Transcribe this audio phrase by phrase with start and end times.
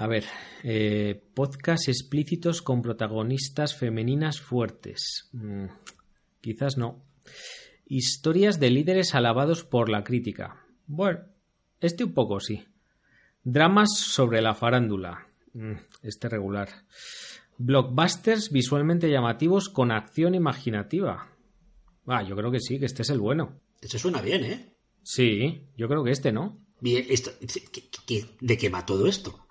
[0.00, 0.24] A ver,
[0.62, 5.28] eh, podcast explícitos con protagonistas femeninas fuertes.
[5.32, 5.66] Mm,
[6.40, 7.04] quizás no.
[7.84, 10.64] Historias de líderes alabados por la crítica.
[10.86, 11.20] Bueno,
[11.82, 12.64] este un poco sí.
[13.44, 15.28] Dramas sobre la farándula.
[15.52, 16.70] Mm, este regular.
[17.58, 21.28] Blockbusters visualmente llamativos con acción imaginativa.
[22.06, 23.60] Ah, yo creo que sí, que este es el bueno.
[23.82, 24.74] Eso suena bien, ¿eh?
[25.02, 26.58] Sí, yo creo que este, ¿no?
[26.80, 27.32] Bien, esto,
[28.40, 29.46] de qué va todo esto?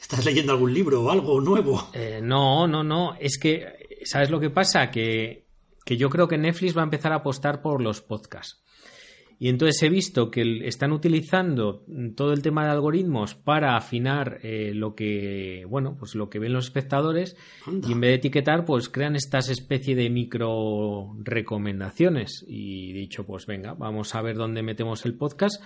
[0.00, 1.90] ¿Estás leyendo algún libro o algo nuevo?
[1.92, 3.14] Eh, no, no, no.
[3.18, 4.90] Es que, ¿sabes lo que pasa?
[4.90, 5.46] Que,
[5.84, 8.62] que yo creo que Netflix va a empezar a apostar por los podcasts.
[9.40, 11.84] Y entonces he visto que están utilizando
[12.16, 16.52] todo el tema de algoritmos para afinar eh, lo que, bueno, pues lo que ven
[16.52, 17.36] los espectadores
[17.66, 22.44] y en vez de etiquetar, pues crean estas especie de micro recomendaciones.
[22.48, 25.62] Y dicho, pues venga, vamos a ver dónde metemos el podcast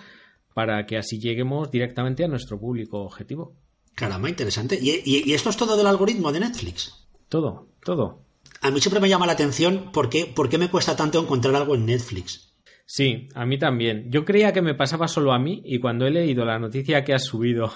[0.53, 3.55] para que así lleguemos directamente a nuestro público objetivo.
[3.95, 4.77] Caramba, interesante.
[4.81, 7.07] ¿Y, esto es todo del algoritmo de Netflix?
[7.29, 8.23] Todo, todo.
[8.61, 11.55] A mí siempre me llama la atención por qué, por qué me cuesta tanto encontrar
[11.55, 12.53] algo en Netflix.
[12.85, 14.09] Sí, a mí también.
[14.09, 17.13] Yo creía que me pasaba solo a mí y cuando he leído la noticia que
[17.13, 17.71] has subido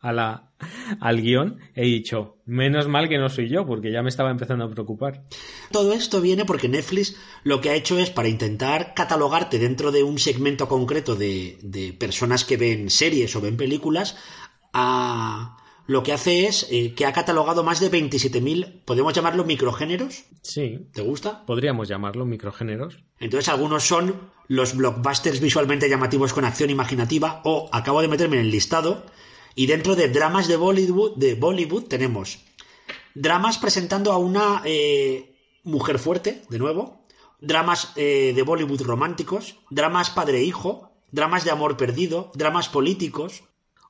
[0.00, 0.52] a la,
[1.00, 4.64] al guion, he dicho, menos mal que no soy yo, porque ya me estaba empezando
[4.64, 5.24] a preocupar.
[5.70, 10.02] Todo esto viene porque Netflix lo que ha hecho es para intentar catalogarte dentro de
[10.02, 14.16] un segmento concreto de, de personas que ven series o ven películas,
[14.78, 20.24] a lo que hace es eh, que ha catalogado más de 27.000, ¿podemos llamarlo microgéneros?
[20.42, 20.88] Sí.
[20.92, 21.46] ¿Te gusta?
[21.46, 22.98] Podríamos llamarlo microgéneros.
[23.18, 28.42] Entonces algunos son los blockbusters visualmente llamativos con acción imaginativa o acabo de meterme en
[28.42, 29.06] el listado
[29.54, 32.44] y dentro de dramas de Bollywood, de Bollywood tenemos
[33.14, 37.06] dramas presentando a una eh, mujer fuerte, de nuevo,
[37.40, 43.44] dramas eh, de Bollywood románticos, dramas padre-hijo, dramas de amor perdido, dramas políticos,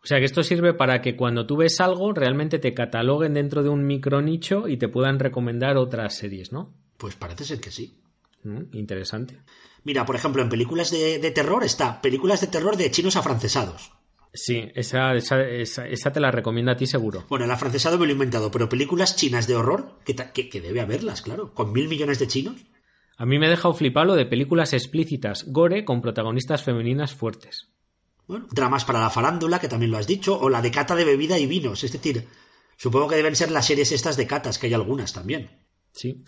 [0.07, 3.65] o sea que esto sirve para que cuando tú ves algo realmente te cataloguen dentro
[3.65, 6.73] de un micro nicho y te puedan recomendar otras series, ¿no?
[6.97, 7.99] Pues parece ser que sí.
[8.45, 9.41] Mm, interesante.
[9.83, 13.91] Mira, por ejemplo, en películas de, terror está películas de terror de chinos afrancesados.
[14.33, 17.25] Sí, esa, esa, te la recomiendo a ti seguro.
[17.29, 20.83] Bueno, el afrancesado me lo he inventado, pero películas chinas de horror, que, que, debe
[20.83, 22.65] haberlas, claro, con mil millones de chinos.
[23.17, 27.73] A mí me ha dejado flipado lo de películas explícitas, gore, con protagonistas femeninas fuertes.
[28.27, 31.05] Bueno, dramas para la farándula, que también lo has dicho, o la de cata de
[31.05, 31.85] bebida y vinos.
[31.85, 32.27] Es decir,
[32.77, 35.51] supongo que deben ser las series estas de catas, que hay algunas también.
[35.93, 36.25] Sí.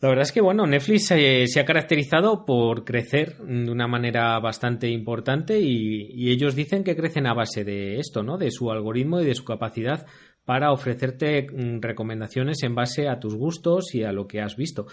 [0.00, 4.88] La verdad es que, bueno, Netflix se ha caracterizado por crecer de una manera bastante
[4.88, 8.36] importante y, y, ellos dicen que crecen a base de esto, ¿no?
[8.36, 10.06] De su algoritmo y de su capacidad
[10.44, 14.86] para ofrecerte mm, recomendaciones en base a tus gustos y a lo que has visto.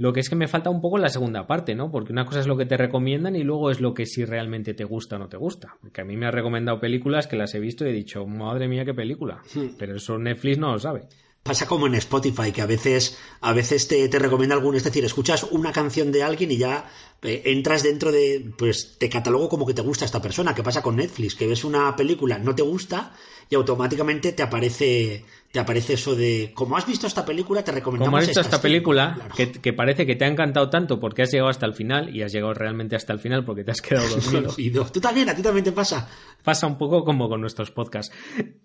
[0.00, 1.90] Lo que es que me falta un poco la segunda parte, ¿no?
[1.90, 4.72] Porque una cosa es lo que te recomiendan y luego es lo que si realmente
[4.72, 5.76] te gusta o no te gusta.
[5.78, 8.66] Porque a mí me ha recomendado películas que las he visto y he dicho, madre
[8.66, 9.42] mía, qué película.
[9.54, 9.76] Hmm.
[9.78, 11.02] Pero eso Netflix no lo sabe.
[11.42, 15.04] Pasa como en Spotify, que a veces, a veces te, te recomienda algún, es decir,
[15.04, 16.90] escuchas una canción de alguien y ya
[17.20, 20.54] eh, entras dentro de, pues te catalogo como que te gusta esta persona.
[20.54, 21.34] ¿Qué pasa con Netflix?
[21.34, 23.12] Que ves una película, no te gusta
[23.50, 28.08] y automáticamente te aparece te aparece eso de como has visto esta película te recomendamos
[28.08, 31.50] como has visto esta, película que, parece que te ha encantado tanto porque has llegado
[31.50, 34.86] hasta el final y has llegado realmente hasta el final porque te has quedado dormido.
[34.86, 36.08] tú también a ti también te pasa.
[36.44, 38.14] Pasa un poco como con nuestros podcasts.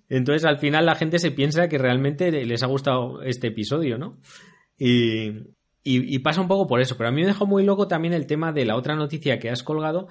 [0.08, 4.20] Entonces al final la gente se piensa que realmente les ha gustado este episodio no
[4.78, 5.30] y,
[5.84, 6.96] y, y pasa un poco por eso.
[6.96, 9.50] Pero a mí me dejó muy loco también el tema de la otra noticia que
[9.50, 10.08] has colgado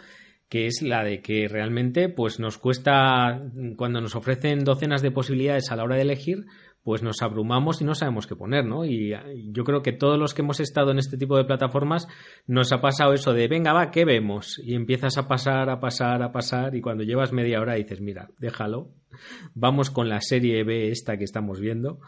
[0.49, 3.43] que es la de que realmente pues nos cuesta
[3.77, 6.47] cuando nos ofrecen docenas de posibilidades a la hora de elegir
[6.85, 8.85] pues nos abrumamos y no sabemos qué poner, ¿no?
[8.85, 9.15] Y
[9.53, 12.07] yo creo que todos los que hemos estado en este tipo de plataformas
[12.47, 14.61] nos ha pasado eso de, venga, va, ¿qué vemos?
[14.63, 18.29] Y empiezas a pasar, a pasar, a pasar, y cuando llevas media hora dices, mira,
[18.39, 18.91] déjalo,
[19.55, 22.01] vamos con la serie B esta que estamos viendo,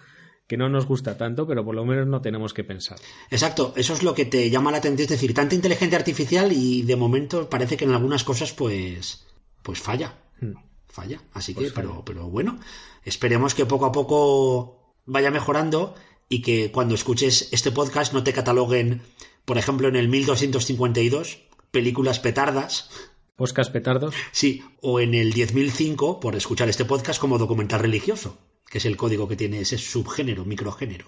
[0.47, 2.99] que no nos gusta tanto, pero por lo menos no tenemos que pensar.
[3.31, 6.83] Exacto, eso es lo que te llama la atención, es decir, tanta inteligencia artificial y
[6.83, 9.27] de momento parece que en algunas cosas pues
[9.63, 10.19] pues falla.
[10.41, 10.55] Hmm.
[10.89, 12.59] Falla, así pues que pero pero bueno,
[13.05, 15.95] esperemos que poco a poco vaya mejorando
[16.29, 19.03] y que cuando escuches este podcast no te cataloguen,
[19.45, 22.89] por ejemplo, en el 1252 películas petardas.
[23.37, 24.15] ¿Podcast petardos?
[24.33, 28.39] Sí, o en el 10005 por escuchar este podcast como documental religioso
[28.69, 31.07] que es el código que tiene ese subgénero, microgénero.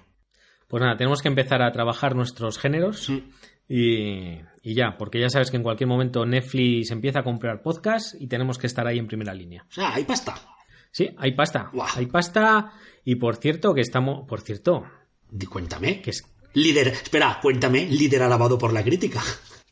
[0.69, 3.19] Pues nada, tenemos que empezar a trabajar nuestros géneros mm.
[3.69, 8.27] y, ya, porque ya sabes que en cualquier momento Netflix empieza a comprar podcasts y
[8.29, 9.65] tenemos que estar ahí en primera línea.
[9.69, 10.35] O sea, hay pasta.
[10.91, 11.71] Sí, hay pasta.
[11.95, 12.73] Hay pasta
[13.05, 14.85] y por cierto que estamos, por cierto.
[15.49, 16.03] Cuéntame.
[16.03, 16.23] Que es...
[16.55, 19.23] Líder, espera, cuéntame, líder alabado por la crítica.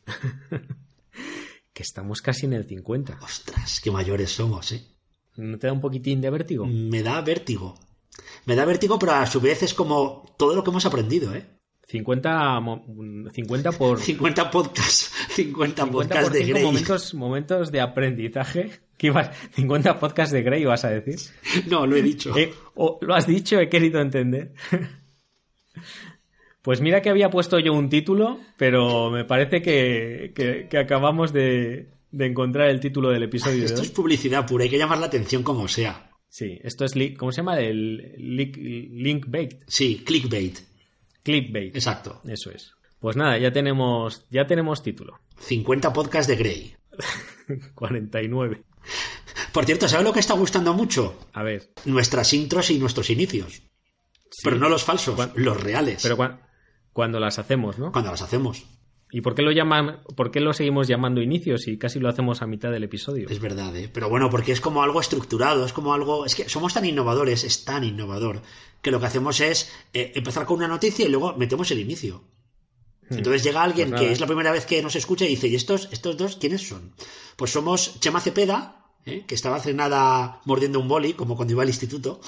[1.73, 3.19] que estamos casi en el 50.
[3.21, 4.96] Ostras, qué mayores somos, ¿eh?
[5.37, 6.65] ¿No te da un poquitín de vértigo?
[6.65, 7.79] Me da vértigo.
[8.45, 11.45] Me da vértigo, pero a su vez es como todo lo que hemos aprendido, ¿eh?
[11.87, 12.61] 50,
[13.31, 13.99] 50 por...
[14.01, 15.13] 50 podcasts.
[15.29, 16.63] 50, podcasts de Grey.
[16.63, 18.71] Momentos, momentos de aprendizaje.
[18.97, 19.31] ¿Qué ibas?
[19.53, 21.15] 50 podcasts de Grey, vas a decir.
[21.67, 22.37] No, lo he dicho.
[22.37, 24.53] Eh, o lo has dicho, he querido entender.
[26.67, 30.33] Pues mira que había puesto yo un título, pero me parece que,
[30.69, 33.65] que, acabamos de, de, encontrar el título del episodio.
[33.65, 36.11] Esto es publicidad pura, hay que llamar la atención como sea.
[36.29, 37.59] Sí, esto es, ¿cómo se llama?
[37.59, 39.63] El link, linkbait.
[39.67, 40.59] Sí, clickbait.
[41.23, 41.75] Clickbait.
[41.75, 42.21] Exacto.
[42.25, 42.73] Eso es.
[42.99, 45.19] Pues nada, ya tenemos, ya tenemos título.
[45.39, 46.75] 50 podcasts de Grey.
[47.75, 48.63] 49.
[49.51, 51.17] Por cierto, ¿sabes lo que está gustando mucho?
[51.33, 51.71] A ver.
[51.85, 53.61] Nuestras intros y nuestros inicios.
[54.43, 56.01] Pero no los falsos, los reales.
[56.03, 56.17] Pero
[56.93, 57.91] cuando las hacemos, ¿no?
[57.91, 58.65] Cuando las hacemos.
[59.09, 62.41] ¿Y por qué lo llaman, por qué lo seguimos llamando inicios y casi lo hacemos
[62.41, 63.29] a mitad del episodio?
[63.29, 63.89] Es verdad, ¿eh?
[63.91, 66.25] Pero bueno, porque es como algo estructurado, es como algo.
[66.25, 68.41] Es que somos tan innovadores, es tan innovador,
[68.81, 72.23] que lo que hacemos es eh, empezar con una noticia y luego metemos el inicio.
[73.09, 73.17] Hmm.
[73.17, 75.55] Entonces llega alguien pues que es la primera vez que nos escucha y dice, ¿y
[75.55, 76.91] estos, estos dos quiénes son?
[77.37, 79.23] Pues somos Chema Cepeda, ¿eh?
[79.25, 82.19] que estaba hace nada mordiendo un boli, como cuando iba al instituto.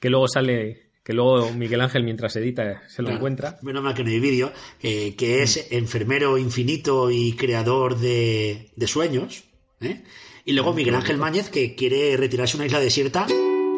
[0.00, 3.58] Que luego sale que luego Miguel Ángel mientras edita se lo encuentra.
[3.60, 5.74] Menos mal que no hay vídeo, que es mm.
[5.74, 9.44] enfermero infinito y creador de, sueños.
[9.80, 10.02] ¿eh?
[10.46, 13.26] Y luego mm, Miguel Ángel Máñez que quiere retirarse a una isla desierta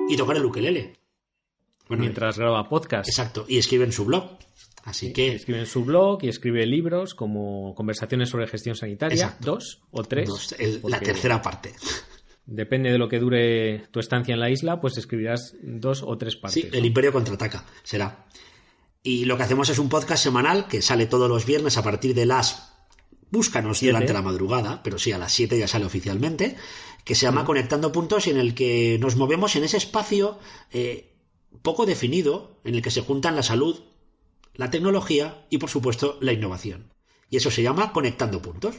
[0.09, 0.95] y tocar el ukelele.
[1.89, 3.09] Bueno, mientras graba podcast.
[3.09, 4.39] Exacto, y escribe en su blog.
[4.85, 5.35] Así que.
[5.35, 10.31] Escribe en su blog y escribe libros como Conversaciones sobre gestión sanitaria, dos o tres.
[10.85, 11.75] la tercera parte.
[12.47, 16.37] Depende de lo que dure tu estancia en la isla, pues escribirás dos o tres
[16.37, 16.63] partes.
[16.63, 18.25] Sí, el Imperio contraataca, será.
[19.03, 22.15] Y lo que hacemos es un podcast semanal que sale todos los viernes a partir
[22.15, 22.73] de las.
[23.33, 26.57] Búscanos durante la madrugada, pero sí, a las 7 ya sale oficialmente,
[27.05, 30.39] que se llama Conectando Puntos y en el que nos movemos en ese espacio
[30.71, 31.17] eh,
[31.63, 33.81] poco definido, en el que se juntan la salud,
[34.55, 36.93] la tecnología y, por supuesto, la innovación.
[37.29, 38.77] Y eso se llama Conectando Puntos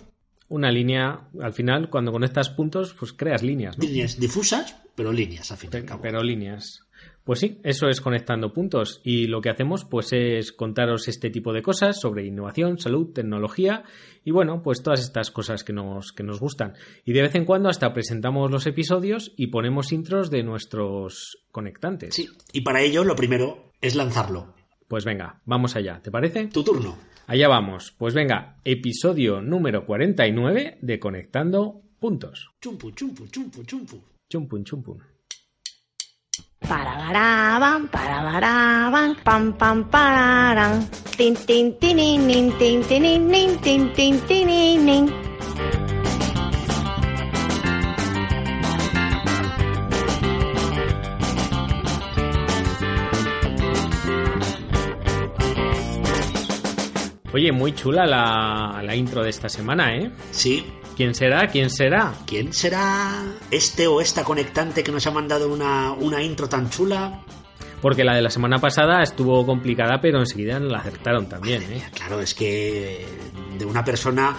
[0.50, 3.78] una línea, al final, cuando conectas puntos, pues creas líneas.
[3.78, 6.02] Líneas difusas, pero líneas, al fin y cabo.
[6.02, 6.82] Pero líneas.
[7.24, 9.02] Pues sí, eso es conectando puntos.
[9.04, 13.84] Y lo que hacemos, pues, es contaros este tipo de cosas sobre innovación, salud, tecnología
[14.24, 16.74] y bueno, pues todas estas cosas que nos, que nos gustan.
[17.04, 22.16] Y de vez en cuando hasta presentamos los episodios y ponemos intros de nuestros conectantes.
[22.16, 24.57] Sí, y para ello lo primero es lanzarlo.
[24.88, 26.48] Pues venga, vamos allá, ¿te parece?
[26.48, 26.96] Tu turno.
[27.28, 27.94] Allá vamos.
[27.98, 32.52] Pues venga, episodio número 49 de Conectando Puntos.
[32.62, 34.02] Chumpu, chumpu, chumpu, chumpu.
[34.30, 35.04] Chumpun, chumpun.
[36.60, 40.90] Paragaraban, paragaraban, pam, pam, pararan.
[41.18, 45.97] Tin, tin, tin, tin, tin, tin, tin, tin, tin, tin, tin.
[57.38, 60.12] Oye, muy chula la, intro de esta semana, ¿eh?
[60.32, 60.66] Sí.
[60.96, 61.46] ¿Quién será?
[61.46, 62.12] ¿Quién será?
[62.26, 67.22] ¿Quién será este o esta conectante que nos ha mandado una, una intro tan chula?
[67.80, 71.84] Porque la de la semana pasada estuvo complicada, pero enseguida la acertaron también, ¿eh?
[71.94, 73.06] Claro, es que
[73.56, 74.36] de una persona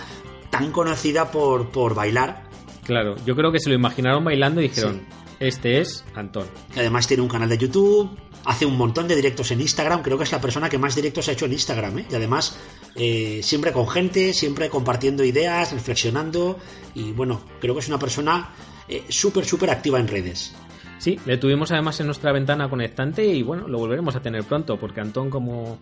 [0.50, 2.47] tan conocida por, por bailar.
[2.88, 5.02] Claro, yo creo que se lo imaginaron bailando y dijeron,
[5.40, 6.46] este es Antón.
[6.75, 8.08] Además tiene un canal de YouTube,
[8.46, 11.28] hace un montón de directos en Instagram, creo que es la persona que más directos
[11.28, 12.07] ha hecho en Instagram, ¿eh?
[12.11, 12.59] y además
[12.97, 16.59] eh, siempre con gente, siempre compartiendo ideas, reflexionando,
[16.95, 18.54] y bueno, creo que es una persona
[18.88, 20.54] eh, súper, súper activa en redes.
[20.97, 24.78] Sí, le tuvimos además en nuestra ventana conectante y bueno, lo volveremos a tener pronto,
[24.78, 25.78] porque Antón, como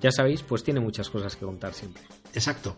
[0.00, 2.02] ya sabéis, pues tiene muchas cosas que contar siempre.
[2.34, 2.76] Exacto.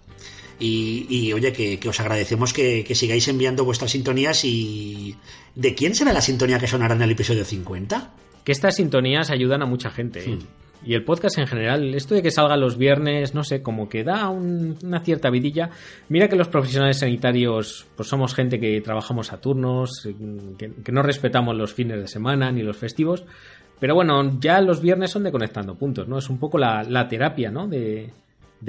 [0.61, 5.17] Y, oye, que, os agradecemos que, que, sigáis enviando vuestras sintonías y...
[5.55, 8.15] ¿De quién será la sintonía que sonará en el episodio 50?
[8.45, 10.25] que estas sintonías ayudan a mucha gente.
[10.25, 10.37] ¿eh?
[10.37, 10.39] Hmm.
[10.83, 14.03] Y el podcast en general, esto de que salga los viernes, no sé, como que
[14.03, 15.69] da una cierta vidilla.
[16.09, 20.09] Mira que los profesionales sanitarios, pues somos gente que trabajamos a turnos,
[20.57, 23.25] que, no respetamos los fines de semana ni los festivos.
[23.79, 26.19] Pero bueno, ya los viernes son de conectando puntos, ¿no?
[26.19, 27.69] Es un poco la, terapia, ¿no?
[27.69, 28.11] De,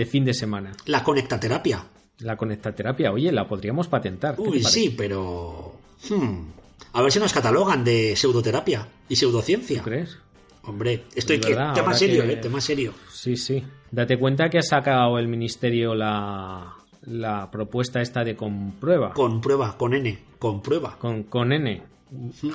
[0.05, 0.71] fin de semana.
[0.85, 1.85] La conectaterapia.
[2.19, 4.35] La conectaterapia, oye, la podríamos patentar.
[4.37, 5.73] Uy, sí, pero...
[6.09, 6.49] Hmm.
[6.93, 9.79] A ver si nos catalogan de pseudoterapia y pseudociencia.
[9.79, 10.17] ¿Tú crees?
[10.63, 12.93] Hombre, estoy que tema serio, eh, tema serio.
[13.11, 13.63] Sí, sí.
[13.89, 19.13] Date cuenta que ha sacado el ministerio la, la propuesta esta de comprueba.
[19.13, 20.97] Comprueba, con N, comprueba.
[20.99, 21.81] Con, con N.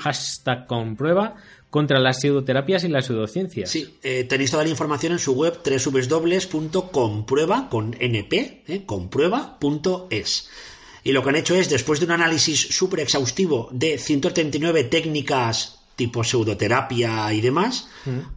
[0.00, 1.36] Hashtag comprueba
[1.70, 3.70] contra las pseudoterapias y las pseudociencias.
[3.70, 10.48] Sí, eh, tenéis toda la información en su web www.comprueba con np, eh, comprueba.es.
[11.04, 15.80] Y lo que han hecho es, después de un análisis súper exhaustivo de 139 técnicas
[15.96, 17.88] tipo pseudoterapia y demás,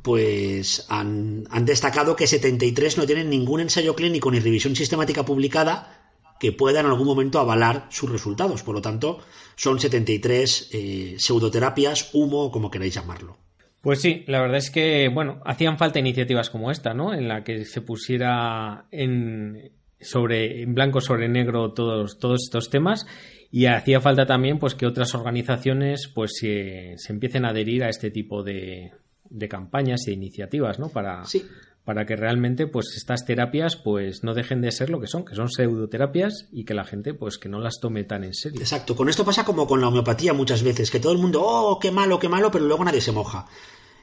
[0.02, 5.99] pues han, han destacado que 73 no tienen ningún ensayo clínico ni revisión sistemática publicada
[6.40, 8.64] que pueda en algún momento avalar sus resultados.
[8.64, 9.20] Por lo tanto,
[9.56, 13.38] son 73 eh, pseudoterapias, humo, como queráis llamarlo.
[13.82, 17.14] Pues sí, la verdad es que, bueno, hacían falta iniciativas como esta, ¿no?
[17.14, 23.06] En la que se pusiera en, sobre, en blanco sobre negro todos, todos estos temas
[23.52, 27.90] y hacía falta también pues que otras organizaciones pues se, se empiecen a adherir a
[27.90, 28.92] este tipo de,
[29.30, 30.90] de campañas e iniciativas, ¿no?
[30.90, 31.44] Para, Sí.
[31.86, 35.36] Para que realmente pues estas terapias pues no dejen de ser lo que son, que
[35.36, 38.60] son pseudoterapias y que la gente pues que no las tome tan en serio.
[38.60, 38.96] Exacto.
[38.96, 41.92] Con esto pasa como con la homeopatía muchas veces, que todo el mundo, oh, qué
[41.92, 43.48] malo, qué malo, pero luego nadie se moja.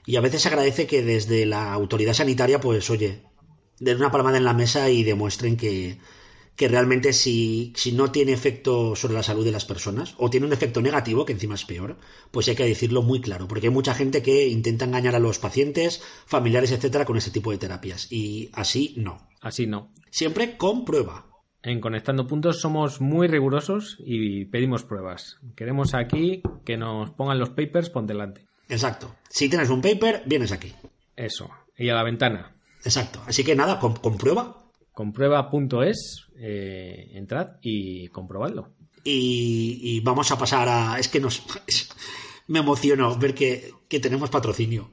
[0.04, 3.23] Y a veces se agradece que desde la autoridad sanitaria, pues oye,
[3.78, 5.99] den una palmada en la mesa y demuestren que,
[6.56, 10.46] que realmente si, si no tiene efecto sobre la salud de las personas, o tiene
[10.46, 11.98] un efecto negativo, que encima es peor,
[12.30, 15.38] pues hay que decirlo muy claro, porque hay mucha gente que intenta engañar a los
[15.38, 18.10] pacientes, familiares, etcétera, con ese tipo de terapias.
[18.10, 19.28] Y así no.
[19.40, 19.92] Así no.
[20.10, 21.26] Siempre con prueba.
[21.62, 25.38] En Conectando Puntos somos muy rigurosos y pedimos pruebas.
[25.56, 28.46] Queremos aquí que nos pongan los papers por delante.
[28.68, 29.14] Exacto.
[29.28, 30.72] Si tienes un paper, vienes aquí.
[31.16, 31.50] Eso.
[31.76, 32.56] Y a la ventana.
[32.84, 33.20] Exacto.
[33.26, 34.65] Así que nada, com- comprueba.
[34.96, 38.70] Comprueba.es, eh, entrad y comprobadlo.
[39.04, 40.98] Y, y vamos a pasar a.
[40.98, 41.42] Es que nos.
[42.46, 44.90] me emociono ver que, que tenemos patrocinio.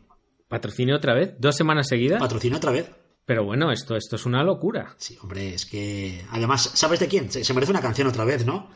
[0.50, 2.20] Patrocinio otra vez, dos semanas seguidas.
[2.20, 2.92] Patrocinio otra vez.
[3.26, 4.94] Pero bueno, esto, esto es una locura.
[4.98, 6.26] Sí, hombre, es que.
[6.32, 7.32] Además, ¿sabes de quién?
[7.32, 8.68] Se, se merece una canción otra vez, ¿no?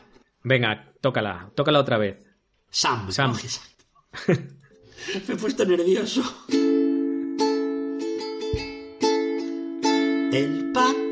[0.44, 2.16] Venga, tócala, tócala otra vez.
[2.70, 3.12] Sam.
[3.12, 3.36] Sam.
[4.28, 6.22] me he puesto nervioso.
[10.32, 11.07] El patrocinio.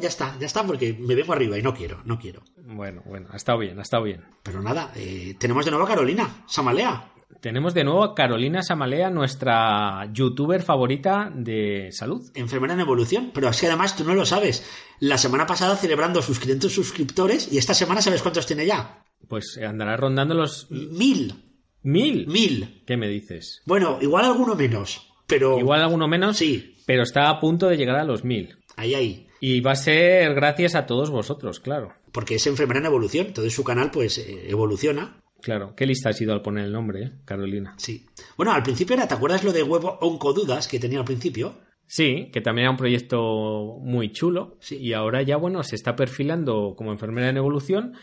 [0.00, 2.42] Ya está, ya está, porque me vengo arriba y no quiero, no quiero.
[2.56, 4.24] Bueno, bueno, ha estado bien, ha estado bien.
[4.42, 7.12] Pero nada, eh, tenemos de nuevo a Carolina, Samalea.
[7.40, 12.22] Tenemos de nuevo a Carolina Samalea, nuestra youtuber favorita de salud.
[12.34, 14.64] enfermera en evolución, pero es que además tú no lo sabes.
[14.98, 19.04] La semana pasada celebrando sus 500 suscriptores y esta semana sabes cuántos tiene ya.
[19.28, 21.34] Pues andará rondando los Mil,
[21.82, 22.26] mil.
[22.26, 22.82] mil.
[22.86, 23.62] ¿Qué me dices?
[23.66, 27.96] Bueno, igual alguno menos, pero Igual alguno menos, sí, pero está a punto de llegar
[27.96, 28.56] a los mil.
[28.76, 29.27] ahí, ahí.
[29.40, 31.92] Y va a ser gracias a todos vosotros, claro.
[32.12, 35.20] Porque es enfermera en evolución, entonces su canal pues eh, evoluciona.
[35.40, 37.74] Claro, qué lista has ido al poner el nombre, eh, Carolina.
[37.78, 38.06] Sí.
[38.36, 41.54] Bueno, al principio era, ¿te acuerdas lo de huevo oncodudas que tenía al principio?
[41.86, 44.56] Sí, que también era un proyecto muy chulo.
[44.60, 44.76] Sí.
[44.76, 47.94] Y ahora ya, bueno, se está perfilando como enfermera en evolución.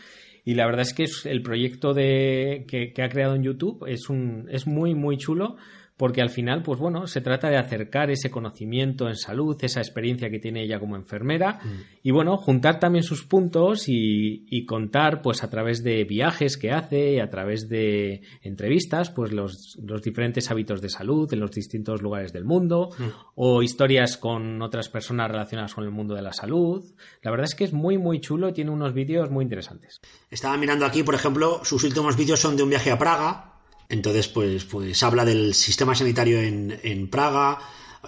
[0.44, 3.84] Y la verdad es que es el proyecto de, que, que ha creado en YouTube
[3.86, 5.56] es, un, es muy, muy chulo.
[5.96, 10.30] Porque al final, pues bueno, se trata de acercar ese conocimiento en salud, esa experiencia
[10.30, 11.60] que tiene ella como enfermera.
[12.02, 16.70] Y bueno, juntar también sus puntos y, y contar, pues a través de viajes que
[16.70, 21.50] hace y a través de entrevistas, pues los, los diferentes hábitos de salud en los
[21.50, 22.90] distintos lugares del mundo
[23.34, 26.84] o historias con otras personas relacionadas con el mundo de la salud.
[27.22, 30.00] La verdad es que es muy, muy chulo y tiene unos vídeos muy interesantes.
[30.30, 33.55] Estaba mirando aquí, por ejemplo, sus últimos vídeos son de un viaje a Praga.
[33.88, 37.58] Entonces, pues, pues habla del sistema sanitario en, en Praga.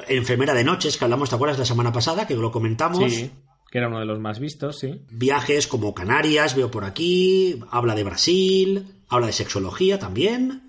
[0.08, 2.26] Enfermera de noches, que hablamos, ¿te acuerdas la semana pasada?
[2.26, 3.12] Que lo comentamos.
[3.12, 3.30] Sí,
[3.70, 5.02] que era uno de los más vistos, sí.
[5.10, 7.60] Viajes como Canarias, veo por aquí.
[7.70, 8.86] Habla de Brasil.
[9.08, 10.64] Habla de sexología también.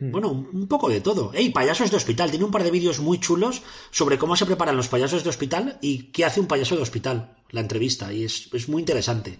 [0.00, 1.32] Bueno, un un poco de todo.
[1.32, 2.28] ¡Ey, payasos de hospital!
[2.28, 5.78] Tiene un par de vídeos muy chulos sobre cómo se preparan los payasos de hospital
[5.80, 7.36] y qué hace un payaso de hospital.
[7.50, 8.12] La entrevista.
[8.12, 9.38] Y es, es muy interesante.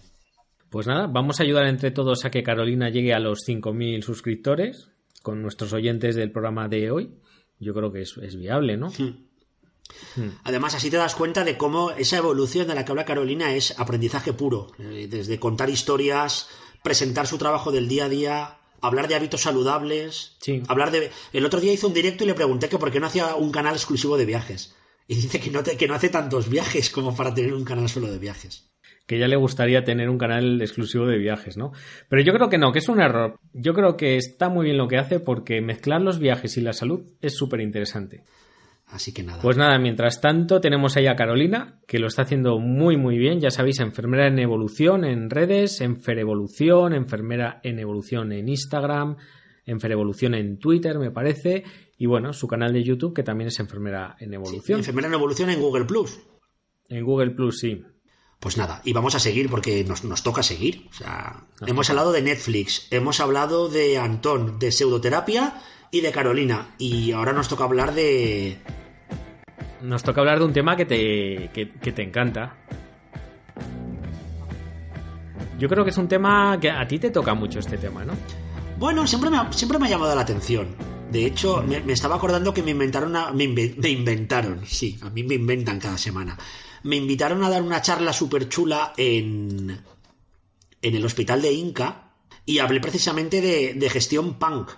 [0.70, 4.88] Pues nada, vamos a ayudar entre todos a que Carolina llegue a los 5.000 suscriptores
[5.24, 7.18] con nuestros oyentes del programa de hoy.
[7.58, 8.92] Yo creo que es, es viable, ¿no?
[10.44, 13.78] Además, así te das cuenta de cómo esa evolución de la que habla Carolina es
[13.78, 14.68] aprendizaje puro.
[14.78, 16.48] Eh, Desde contar historias,
[16.82, 20.62] presentar su trabajo del día a día, hablar de hábitos saludables, Sí.
[20.68, 21.10] hablar de...
[21.32, 23.50] El otro día hizo un directo y le pregunté que por qué no hacía un
[23.50, 24.74] canal exclusivo de viajes.
[25.08, 27.88] Y dice que no, te- que no hace tantos viajes como para tener un canal
[27.88, 28.70] solo de viajes.
[29.06, 31.72] Que ya le gustaría tener un canal exclusivo de viajes, ¿no?
[32.08, 33.38] Pero yo creo que no, que es un error.
[33.52, 36.72] Yo creo que está muy bien lo que hace porque mezclar los viajes y la
[36.72, 38.24] salud es súper interesante.
[38.86, 39.42] Así que nada.
[39.42, 43.40] Pues nada, mientras tanto tenemos ahí a Carolina, que lo está haciendo muy muy bien,
[43.40, 49.16] ya sabéis, enfermera en evolución en redes, Enferevolución, enfermera en evolución en Instagram,
[49.66, 51.64] Enferevolución en Twitter, me parece,
[51.96, 54.80] y bueno, su canal de YouTube que también es enfermera en evolución.
[54.80, 56.20] Enfermera en evolución en Google Plus.
[56.88, 57.82] En Google Plus, sí.
[58.44, 60.86] Pues nada, y vamos a seguir porque nos, nos toca seguir.
[60.90, 66.74] O sea, hemos hablado de Netflix, hemos hablado de Antón, de pseudoterapia y de Carolina.
[66.76, 68.58] Y ahora nos toca hablar de.
[69.80, 72.54] Nos toca hablar de un tema que te, que, que te encanta.
[75.58, 78.12] Yo creo que es un tema que a ti te toca mucho este tema, ¿no?
[78.78, 80.68] Bueno, siempre me ha, siempre me ha llamado la atención.
[81.10, 84.98] De hecho, me, me estaba acordando que me inventaron una, me, inve- me inventaron, sí,
[85.02, 86.36] a mí me inventan cada semana.
[86.84, 89.78] Me invitaron a dar una charla súper chula en,
[90.82, 92.12] en el hospital de Inca
[92.46, 94.70] y hablé precisamente de, de gestión punk,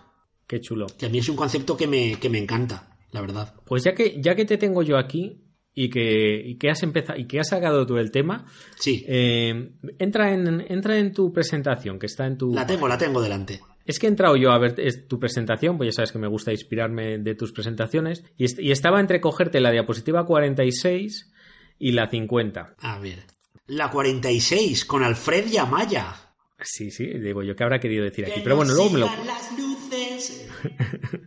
[0.47, 0.87] Qué chulo.
[0.99, 3.55] que a mí es un concepto que me, que me encanta, la verdad.
[3.65, 5.43] Pues ya que, ya que te tengo yo aquí
[5.75, 8.47] y que, y que has empezado y que has sacado tú el tema,
[8.79, 12.55] Sí, eh, entra, en, entra en tu presentación, que está en tu.
[12.55, 13.61] la tengo, la tengo delante.
[13.85, 14.75] Es que he entrado yo a ver
[15.09, 18.71] tu presentación, pues ya sabes que me gusta inspirarme de tus presentaciones, y, est- y
[18.71, 21.33] estaba entre cogerte la diapositiva 46
[21.79, 22.77] y la 50.
[22.79, 23.25] A ver.
[23.67, 26.15] La 46, con Alfred y Amaya.
[26.61, 28.41] Sí, sí, digo yo, ¿qué habrá querido decir aquí?
[28.43, 29.07] Pero bueno, luego me lo...
[29.25, 30.49] las luces.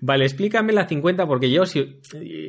[0.00, 2.00] Vale, explícame la 50 porque yo, si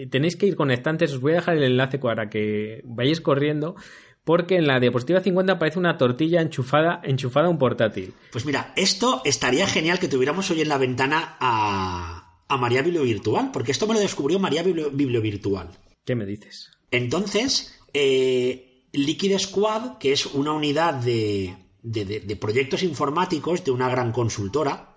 [0.10, 3.76] tenéis que ir conectantes, os voy a dejar el enlace para que vayáis corriendo,
[4.24, 8.14] porque en la diapositiva 50 aparece una tortilla enchufada, enchufada a un portátil.
[8.32, 13.04] Pues mira, esto estaría genial que tuviéramos hoy en la ventana a, a María Biblio
[13.04, 15.70] Virtual, porque esto me lo descubrió María Biblio, Biblio Virtual.
[16.06, 16.72] ¿Qué me dices?
[16.91, 23.89] Entonces, eh, Liquid Squad, que es una unidad de, de- de- proyectos informáticos de una
[23.89, 24.93] gran consultora,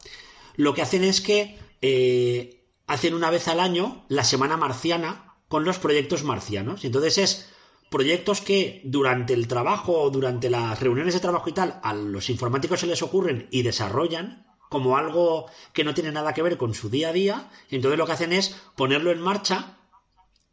[0.56, 5.64] lo que hacen es que eh, hacen una vez al año la semana marciana con
[5.64, 6.84] los proyectos marcianos.
[6.84, 7.48] Entonces es
[7.90, 12.30] proyectos que durante el trabajo o durante las reuniones de trabajo y tal, a los
[12.30, 16.72] informáticos se les ocurren y desarrollan como algo que no tiene nada que ver con
[16.72, 17.50] su día a día.
[17.70, 19.76] Entonces lo que hacen es ponerlo en marcha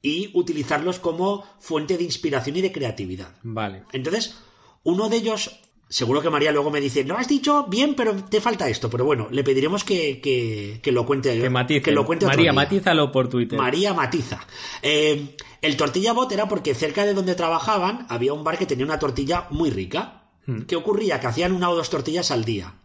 [0.02, 3.34] y utilizarlos como fuente de inspiración y de creatividad.
[3.44, 3.84] Vale.
[3.92, 4.38] Entonces,
[4.84, 8.40] uno de ellos, seguro que María luego me dice, lo has dicho bien, pero te
[8.40, 8.90] falta esto.
[8.90, 11.82] Pero bueno, le pediremos que, que- que lo cuente Que matice.
[11.82, 12.54] que lo cuente María, día.
[12.54, 13.60] matízalo por Twitter.
[13.60, 14.40] María Matiza.
[14.82, 18.86] Eh, el tortilla bot era porque cerca de donde trabajaban había un bar que tenía
[18.86, 20.30] una tortilla muy rica.
[20.46, 20.62] Hmm.
[20.62, 21.20] ¿Qué ocurría?
[21.20, 22.76] Que hacían una o dos tortillas al día.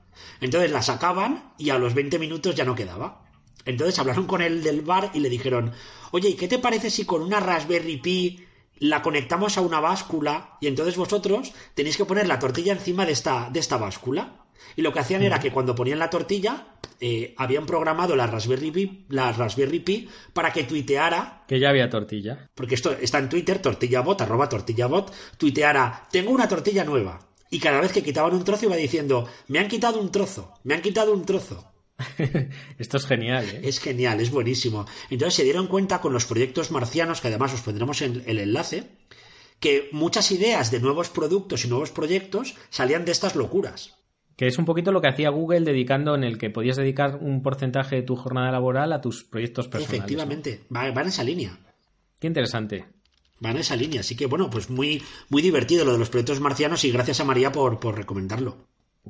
[0.40, 3.23] Entonces la sacaban y a los 20 minutos ya no quedaba.
[3.64, 5.72] Entonces hablaron con el del bar y le dijeron,
[6.10, 8.44] oye, ¿y qué te parece si con una Raspberry Pi
[8.78, 13.12] la conectamos a una báscula y entonces vosotros tenéis que poner la tortilla encima de
[13.12, 14.40] esta, de esta báscula?
[14.76, 16.68] Y lo que hacían era que cuando ponían la tortilla,
[17.00, 21.90] eh, habían programado la Raspberry, Pi, la Raspberry Pi para que tuiteara Que ya había
[21.90, 22.50] tortilla.
[22.54, 27.20] porque esto está en Twitter, tortillabot, arroba tortillabot, tuiteara, tengo una tortilla nueva.
[27.50, 30.74] Y cada vez que quitaban un trozo iba diciendo, me han quitado un trozo, me
[30.74, 31.72] han quitado un trozo.
[32.78, 33.60] Esto es genial, ¿eh?
[33.64, 34.86] Es genial, es buenísimo.
[35.10, 38.90] Entonces se dieron cuenta con los proyectos marcianos, que además os pondremos en el enlace,
[39.60, 43.94] que muchas ideas de nuevos productos y nuevos proyectos salían de estas locuras.
[44.36, 47.42] Que es un poquito lo que hacía Google dedicando en el que podías dedicar un
[47.42, 50.00] porcentaje de tu jornada laboral a tus proyectos personales.
[50.00, 50.04] ¿no?
[50.04, 51.56] Efectivamente, va, va en esa línea.
[52.18, 52.84] Qué interesante.
[53.44, 54.00] Va en esa línea.
[54.00, 57.24] Así que bueno, pues muy, muy divertido lo de los proyectos marcianos y gracias a
[57.24, 58.66] María por, por recomendarlo.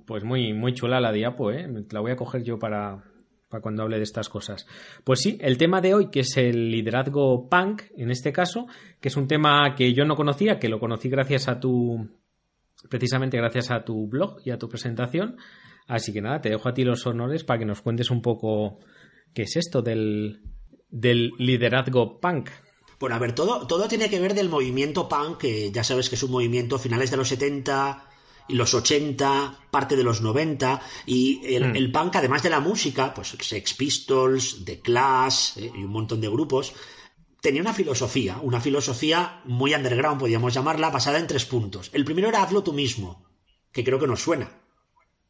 [0.06, 1.68] Pues muy, muy chula la diapo, ¿eh?
[1.90, 3.04] La voy a coger yo para,
[3.48, 4.66] para cuando hable de estas cosas.
[5.04, 8.66] Pues sí, el tema de hoy, que es el liderazgo punk, en este caso,
[9.00, 12.08] que es un tema que yo no conocía, que lo conocí gracias a tu.
[12.88, 15.36] precisamente gracias a tu blog y a tu presentación.
[15.86, 18.78] Así que nada, te dejo a ti los honores para que nos cuentes un poco
[19.32, 20.40] qué es esto del,
[20.90, 22.50] del liderazgo punk.
[22.98, 26.14] Bueno, a ver, todo, todo tiene que ver del movimiento punk, que ya sabes que
[26.14, 28.13] es un movimiento finales de los 70 y
[28.48, 31.76] los 80, parte de los 90, y el, Mm.
[31.76, 36.20] el punk, además de la música, pues Sex Pistols, The Clash eh, y un montón
[36.20, 36.74] de grupos,
[37.40, 41.90] tenía una filosofía, una filosofía muy underground, podríamos llamarla, basada en tres puntos.
[41.92, 43.24] El primero era hazlo tú mismo,
[43.72, 44.50] que creo que nos suena.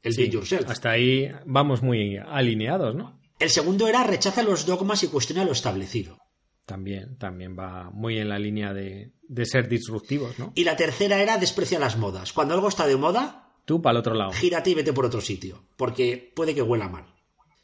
[0.02, 0.68] El Sí, it yourself.
[0.68, 3.20] hasta ahí vamos muy alineados, ¿no?
[3.38, 6.18] El segundo era rechaza los dogmas y cuestiona lo establecido.
[6.66, 10.52] También, también va muy en la línea de, de ser disruptivos, ¿no?
[10.54, 12.32] Y la tercera era desprecia las modas.
[12.32, 14.32] Cuando algo está de moda, Tú para el otro lado.
[14.32, 17.06] gírate y vete por otro sitio, porque puede que huela mal.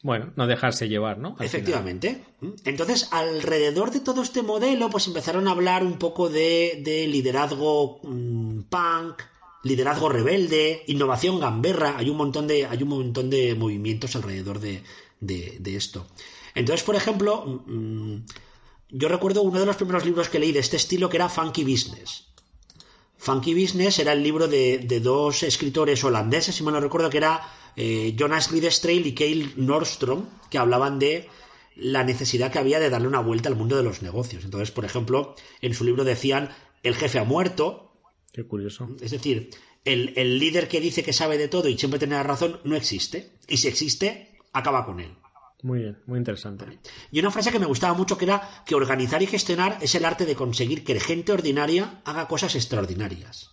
[0.03, 1.37] Bueno, no dejarse llevar, ¿no?
[1.38, 2.25] Al Efectivamente.
[2.40, 2.49] ¿Mm?
[2.64, 8.01] Entonces, alrededor de todo este modelo, pues empezaron a hablar un poco de, de liderazgo
[8.03, 9.23] mm, punk,
[9.62, 11.96] liderazgo rebelde, innovación gamberra.
[11.99, 14.83] Hay un montón de, hay un montón de movimientos alrededor de,
[15.20, 16.07] de- de esto.
[16.55, 18.16] Entonces, por ejemplo, mm,
[18.92, 21.64] yo recuerdo uno de los primeros libros que leí de este estilo que era Funky
[21.64, 22.26] Business.
[23.18, 27.18] Funky Business era el libro de, de dos escritores holandeses, si mal no recuerdo, que
[27.18, 31.29] era eh, Jonas Riedstrail y Cale Nordstrom, que hablaban de
[31.76, 34.44] la necesidad que había de darle una vuelta al mundo de los negocios.
[34.44, 36.50] Entonces, por ejemplo, en su libro decían,
[36.83, 37.92] el jefe ha muerto,
[38.33, 38.88] Qué curioso.
[39.00, 39.50] es decir,
[39.85, 42.76] el, el líder que dice que sabe de todo y siempre tiene la razón no
[42.76, 43.33] existe.
[43.48, 45.14] Y si existe, acaba con él.
[45.62, 46.64] Muy bien, muy interesante.
[47.11, 50.05] Y una frase que me gustaba mucho que era que organizar y gestionar es el
[50.05, 53.51] arte de conseguir que gente ordinaria haga cosas extraordinarias.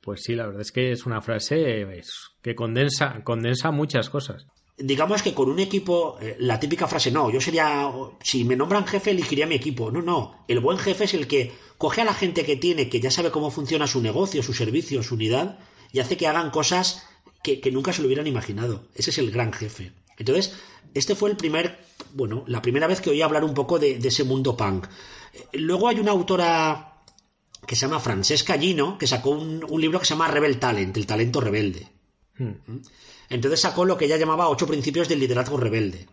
[0.00, 2.00] Pues sí, la verdad es que es una frase
[2.42, 4.46] que condensa, condensa muchas cosas.
[4.76, 7.90] Digamos que con un equipo, eh, la típica frase, no, yo sería,
[8.22, 9.90] si me nombran jefe, elegiría mi equipo.
[9.90, 13.00] No, no, el buen jefe es el que coge a la gente que tiene, que
[13.00, 15.58] ya sabe cómo funciona su negocio, su servicio, su unidad,
[15.92, 17.04] y hace que hagan cosas
[17.42, 18.86] que, que nunca se lo hubieran imaginado.
[18.94, 19.92] Ese es el gran jefe.
[20.18, 20.52] Entonces,
[20.94, 21.78] este fue el primer,
[22.14, 24.86] bueno, la primera vez que oí hablar un poco de, de ese mundo punk.
[25.32, 27.02] Eh, Luego hay una autora
[27.66, 30.96] que se llama Francesca Gino, que sacó un, un libro que se llama Rebel Talent,
[30.96, 31.88] el talento rebelde.
[33.28, 36.06] Entonces sacó lo que ella llamaba ocho principios del liderazgo rebelde.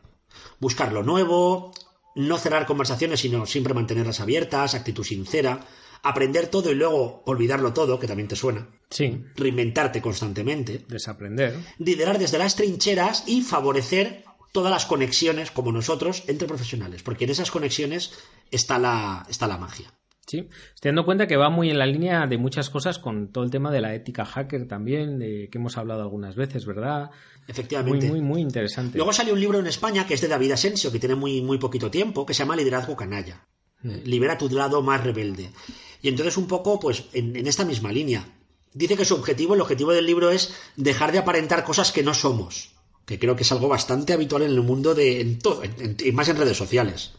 [0.60, 1.72] Buscar lo nuevo,
[2.15, 5.65] no cerrar conversaciones, sino siempre mantenerlas abiertas, actitud sincera,
[6.06, 11.56] aprender todo y luego olvidarlo todo, que también te suena, Sí, reinventarte constantemente, desaprender.
[11.80, 17.32] liderar desde las trincheras y favorecer todas las conexiones, como nosotros, entre profesionales, porque en
[17.32, 18.13] esas conexiones
[18.52, 19.91] está la, está la magia.
[20.28, 23.44] Sí, estoy dando cuenta que va muy en la línea de muchas cosas con todo
[23.44, 27.10] el tema de la ética hacker también, de que hemos hablado algunas veces, ¿verdad?
[27.12, 28.08] Muy, Efectivamente.
[28.10, 28.98] muy, muy interesante.
[28.98, 31.58] Luego salió un libro en España que es de David Asensio, que tiene muy, muy
[31.60, 33.46] poquito tiempo, que se llama Liderazgo Canalla.
[33.84, 35.52] Eh, Libera tu lado más rebelde.
[36.06, 38.28] Y entonces un poco, pues, en, en esta misma línea.
[38.76, 42.13] Dice que su objetivo, el objetivo del libro es dejar de aparentar cosas que no
[42.13, 42.76] somos.
[43.08, 45.98] Que creo que es algo bastante habitual en el mundo de, en todo, en- en-
[46.06, 47.13] y más en redes sociales.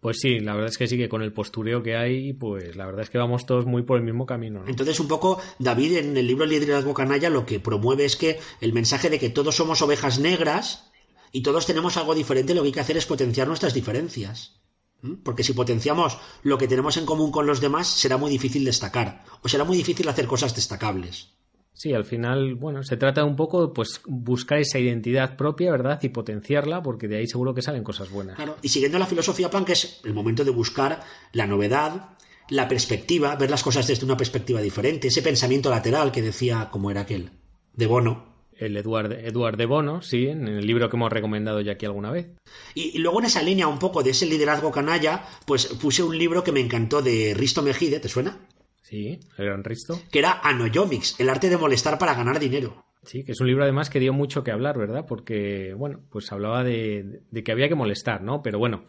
[0.00, 2.86] Pues sí, la verdad es que sí que con el postureo que hay, pues la
[2.86, 4.68] verdad es que vamos todos muy por el mismo camino, ¿no?
[4.68, 8.72] Entonces, un poco, David en el libro Liderazgo Canalla lo que promueve es que el
[8.72, 10.90] mensaje de que todos somos ovejas negras
[11.30, 14.57] y todos tenemos algo diferente, lo que hay que hacer es potenciar nuestras diferencias.
[15.02, 15.14] ¿Mm?
[15.22, 19.24] Porque si potenciamos lo que tenemos en común con los demás, será muy difícil destacar,
[19.42, 21.38] o será muy difícil hacer cosas destacables.
[21.78, 26.00] Sí, al final, bueno, se trata un poco, pues, buscar esa identidad propia, ¿verdad?
[26.02, 28.34] Y potenciarla, porque de ahí seguro que salen cosas buenas.
[28.34, 28.56] Claro.
[28.62, 31.00] Y siguiendo la filosofía punk es el momento de buscar
[31.32, 32.16] la novedad,
[32.48, 36.90] la perspectiva, ver las cosas desde una perspectiva diferente, ese pensamiento lateral que decía, como
[36.90, 37.30] era aquel,
[37.74, 38.27] de Bono,
[38.58, 42.10] El Eduard, Eduard de Bono, sí, en el libro que hemos recomendado ya aquí alguna
[42.10, 42.28] vez.
[42.74, 46.18] Y, y luego en esa línea un poco de ese liderazgo canalla, pues puse un
[46.18, 48.46] libro que me encantó de Risto Mejide, ¿te suena?
[48.82, 50.00] Sí, el gran Risto.
[50.10, 52.84] Que era Anoyomics, el arte de molestar para ganar dinero.
[53.04, 55.04] Sí, que es un libro además que dio mucho que hablar, ¿verdad?
[55.06, 58.42] Porque, bueno, pues hablaba de, de que había que molestar, ¿no?
[58.42, 58.84] Pero bueno,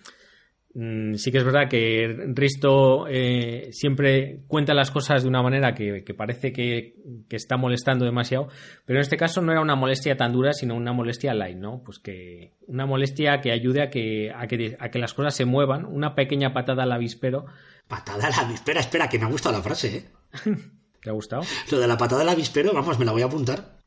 [0.74, 6.04] sí que es verdad que Risto eh, siempre cuenta las cosas de una manera que,
[6.04, 6.96] que parece que,
[7.28, 8.50] que está molestando demasiado,
[8.86, 11.82] pero en este caso no era una molestia tan dura, sino una molestia light, ¿no?
[11.84, 15.46] Pues que una molestia que ayude a que, a que, a que las cosas se
[15.46, 17.46] muevan, una pequeña patada al avispero.
[17.88, 18.54] Patada al avispero.
[18.54, 20.06] Espera, espera, que me ha gustado la frase, ¿eh?
[21.02, 21.44] ¿Te ha gustado?
[21.72, 23.80] Lo de la patada al avispero, vamos, me la voy a apuntar.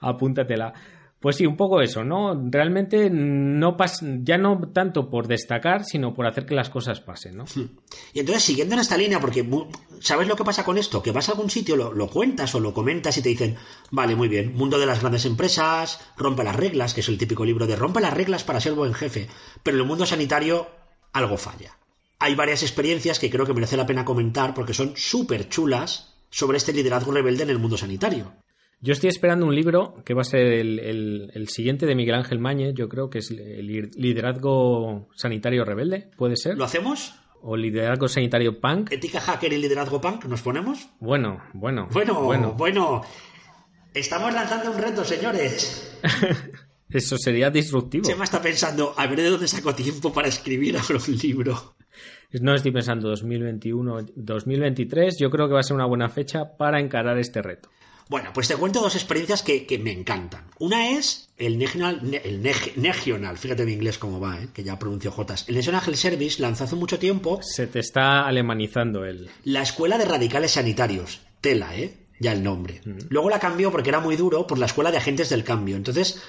[0.00, 0.74] apúntatela.
[1.22, 2.34] Pues sí, un poco eso, ¿no?
[2.50, 7.36] Realmente no pas ya no tanto por destacar, sino por hacer que las cosas pasen,
[7.36, 7.44] ¿no?
[8.12, 9.48] Y entonces, siguiendo en esta línea, porque
[10.00, 11.00] ¿sabes lo que pasa con esto?
[11.00, 13.54] Que vas a algún sitio, lo, lo cuentas o lo comentas y te dicen,
[13.92, 17.44] vale, muy bien, mundo de las grandes empresas, rompe las reglas, que es el típico
[17.44, 19.28] libro de rompe las reglas para ser buen jefe,
[19.62, 20.66] pero en el mundo sanitario
[21.12, 21.78] algo falla.
[22.18, 26.58] Hay varias experiencias que creo que merece la pena comentar porque son súper chulas sobre
[26.58, 28.32] este liderazgo rebelde en el mundo sanitario.
[28.84, 32.16] Yo estoy esperando un libro que va a ser el, el- el siguiente de Miguel
[32.16, 36.56] Ángel Mañez, yo creo que es el liderazgo sanitario rebelde, ¿puede ser?
[36.58, 37.14] ¿Lo hacemos?
[37.42, 38.92] O liderazgo sanitario punk.
[38.92, 40.24] ¿Ética hacker y liderazgo punk?
[40.26, 40.88] ¿Nos ponemos?
[41.00, 42.54] Bueno, bueno, Bueno, bueno.
[42.58, 43.02] bueno.
[43.94, 45.98] Estamos lanzando un reto, señores.
[46.88, 48.04] Eso sería disruptivo.
[48.04, 51.74] Chema está pensando, a ver de dónde saco tiempo para escribir ahora un libro.
[52.40, 55.16] No estoy pensando 2021, 2023.
[55.20, 57.68] Yo creo que va a ser una buena fecha para encarar este reto.
[58.08, 60.44] Bueno, pues te cuento dos experiencias que, que me encantan.
[60.58, 62.44] Una es el National, el
[62.92, 64.48] Regional, fíjate mi inglés cómo va, ¿eh?
[64.52, 65.48] que ya pronuncio Jotas.
[65.48, 69.30] El National Health Service lanzó hace mucho tiempo Se te está alemanizando el.
[69.44, 71.20] la Escuela de Radicales Sanitarios.
[71.40, 71.96] Tela, ¿eh?
[72.20, 72.80] Ya el nombre.
[73.08, 75.76] Luego la cambió porque era muy duro por la Escuela de Agentes del Cambio.
[75.76, 76.22] Entonces,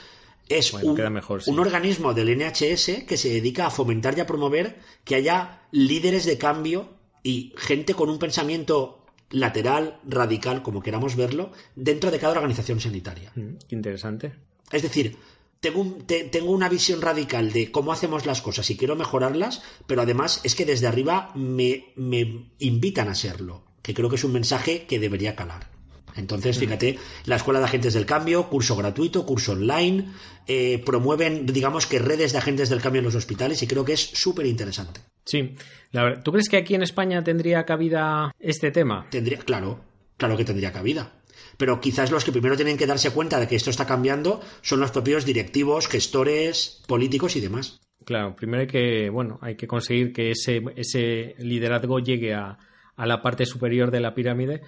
[0.49, 1.51] es Bueno, un, queda mejor, sí.
[1.51, 6.25] un organismo del NHS que se dedica a fomentar y a promover que haya líderes
[6.25, 6.89] de cambio
[7.21, 9.02] y gente con un pensamiento
[9.33, 13.31] lateral, radical, como queramos verlo, dentro de cada organización sanitaria.
[13.35, 14.33] Mm, interesante.
[14.71, 15.17] Es decir,
[15.59, 19.61] tengo, un- te- tengo una visión radical de cómo hacemos las cosas y quiero mejorarlas,
[19.87, 24.23] pero además es que desde arriba me, me invitan a serlo, que creo que es
[24.23, 25.72] un mensaje que debería calar.
[26.15, 30.05] Entonces, fíjate, la Escuela de Agentes del Cambio, curso gratuito, curso online,
[30.47, 33.93] eh, promueven, digamos que redes de agentes del cambio en los hospitales y creo que
[33.93, 35.01] es súper interesante.
[35.25, 35.55] Sí.
[35.91, 39.07] La verdad- ¿Tú crees que aquí en España tendría cabida este tema?
[39.09, 39.79] Tendría, claro,
[40.17, 41.13] claro que tendría cabida.
[41.57, 44.79] Pero quizás los que primero tienen que darse cuenta de que esto está cambiando son
[44.79, 47.79] los propios directivos, gestores, políticos y demás.
[48.05, 52.57] Claro, primero hay que, bueno, hay que conseguir que ese, ese liderazgo llegue a,
[52.95, 54.61] a la parte superior de la pirámide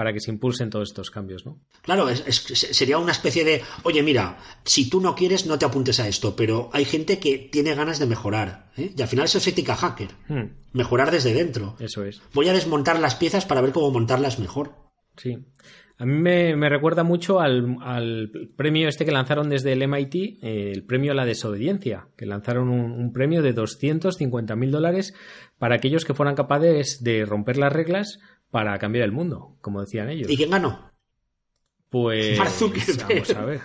[0.00, 1.58] para que se impulsen todos estos cambios, ¿no?
[1.82, 5.66] Claro, es- es- sería una especie de, oye, mira, si tú no quieres, no te
[5.66, 8.94] apuntes a esto, pero hay gente que tiene ganas de mejorar, ¿eh?
[8.96, 11.76] y al final eso es ética hacker, Hmm, mejorar desde dentro.
[11.80, 12.22] eso es.
[12.32, 14.72] Voy a desmontar las piezas para ver cómo montarlas mejor.
[15.18, 15.36] Sí.
[15.98, 20.14] A mí me, me recuerda mucho al, al premio este que lanzaron desde el MIT,
[20.40, 25.12] eh, el premio a la desobediencia, que lanzaron un, un premio de 250 mil dólares
[25.58, 28.18] para aquellos que fueran capaces de romper las reglas
[28.50, 30.30] para cambiar el mundo, como decían ellos.
[30.30, 30.90] ¿Y quién ganó?
[31.88, 33.60] Pues vamos a ver.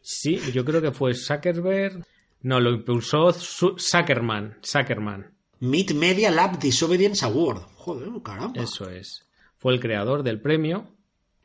[0.00, 2.04] Sí, yo creo que fue Zuckerberg.
[2.42, 4.58] No, lo impulsó Zu- Zuckerman.
[4.64, 5.34] Zuckerman.
[5.60, 7.62] Meet Media Lab Disobedience Award.
[7.74, 8.62] Joder, caramba.
[8.62, 9.26] Eso es.
[9.56, 10.94] Fue el creador del premio.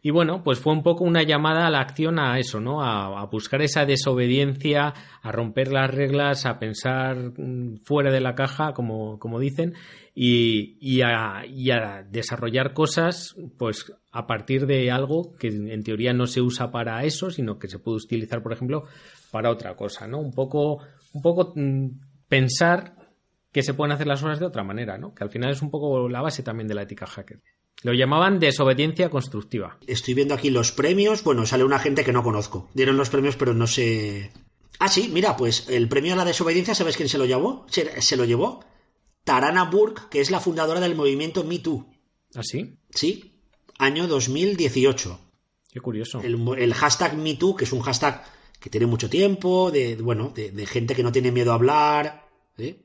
[0.05, 2.83] Y bueno, pues fue un poco una llamada a la acción a eso, ¿no?
[2.83, 8.73] A, buscar esa desobediencia, a romper las reglas, a pensar mm, fuera de la caja,
[8.73, 9.75] como, como dicen,
[10.13, 16.11] y, y a, y a desarrollar cosas, pues a partir de algo que en teoría
[16.11, 18.83] no se usa para eso, sino que se puede utilizar, por ejemplo,
[19.31, 20.19] para otra cosa, ¿no?
[20.19, 20.79] Un poco,
[21.13, 21.87] un poco mm,
[22.27, 22.93] pensar
[23.53, 25.13] que se pueden hacer las cosas de otra manera, ¿no?
[25.13, 27.39] Que al final es un poco la base también de la ética hacker.
[27.81, 29.77] Lo llamaban desobediencia constructiva.
[29.87, 31.23] Estoy viendo aquí los premios.
[31.23, 32.69] Bueno, sale una gente que no conozco.
[32.73, 34.31] Dieron los premios, pero no sé.
[34.79, 37.65] Ah, sí, mira, pues el premio a la desobediencia, ¿sabes quién se lo llevó?
[37.69, 38.63] Se, se lo llevó
[39.23, 41.85] Tarana Burke, que es la fundadora del movimiento Me Too.
[42.35, 42.77] ¿Así?
[42.89, 43.41] Sí,
[43.77, 45.19] año 2018.
[45.71, 46.21] Qué curioso.
[46.21, 48.23] El, el hashtag MeToo, que es un hashtag
[48.59, 52.29] que tiene mucho tiempo, de, bueno, de, de gente que no tiene miedo a hablar,
[52.57, 52.82] ¿eh?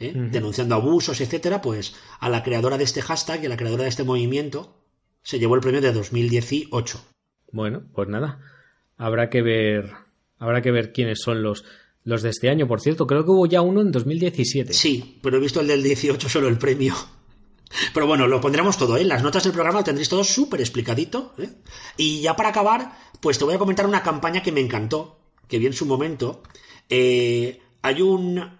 [0.00, 0.12] ¿Eh?
[0.14, 3.90] Denunciando abusos, etcétera, pues a la creadora de este hashtag y a la creadora de
[3.90, 4.74] este movimiento
[5.22, 7.04] se llevó el premio de 2018.
[7.52, 8.40] Bueno, pues nada.
[8.96, 9.92] Habrá que ver.
[10.38, 11.64] Habrá que ver quiénes son los,
[12.04, 12.66] los de este año.
[12.66, 14.72] Por cierto, creo que hubo ya uno en 2017.
[14.72, 16.94] Sí, pero he visto el del 18 solo el premio.
[17.94, 19.02] Pero bueno, lo pondremos todo, ¿eh?
[19.02, 21.34] En las notas del programa lo tendréis todo súper explicadito.
[21.38, 21.50] ¿eh?
[21.96, 25.60] Y ya para acabar, pues te voy a comentar una campaña que me encantó, que
[25.60, 26.42] vi en su momento.
[26.88, 28.58] Eh, hay un,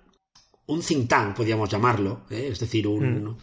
[0.71, 2.49] un think tank, podríamos llamarlo, ¿eh?
[2.53, 3.37] es decir, un,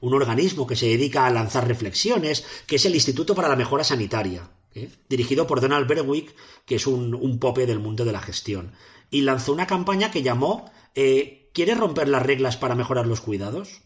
[0.00, 3.84] un organismo que se dedica a lanzar reflexiones, que es el Instituto para la Mejora
[3.84, 4.90] Sanitaria, ¿eh?
[5.08, 8.72] dirigido por Donald Berwick, que es un, un pope del mundo de la gestión.
[9.10, 13.80] Y lanzó una campaña que llamó eh, ¿Quieres romper las reglas para mejorar los cuidados?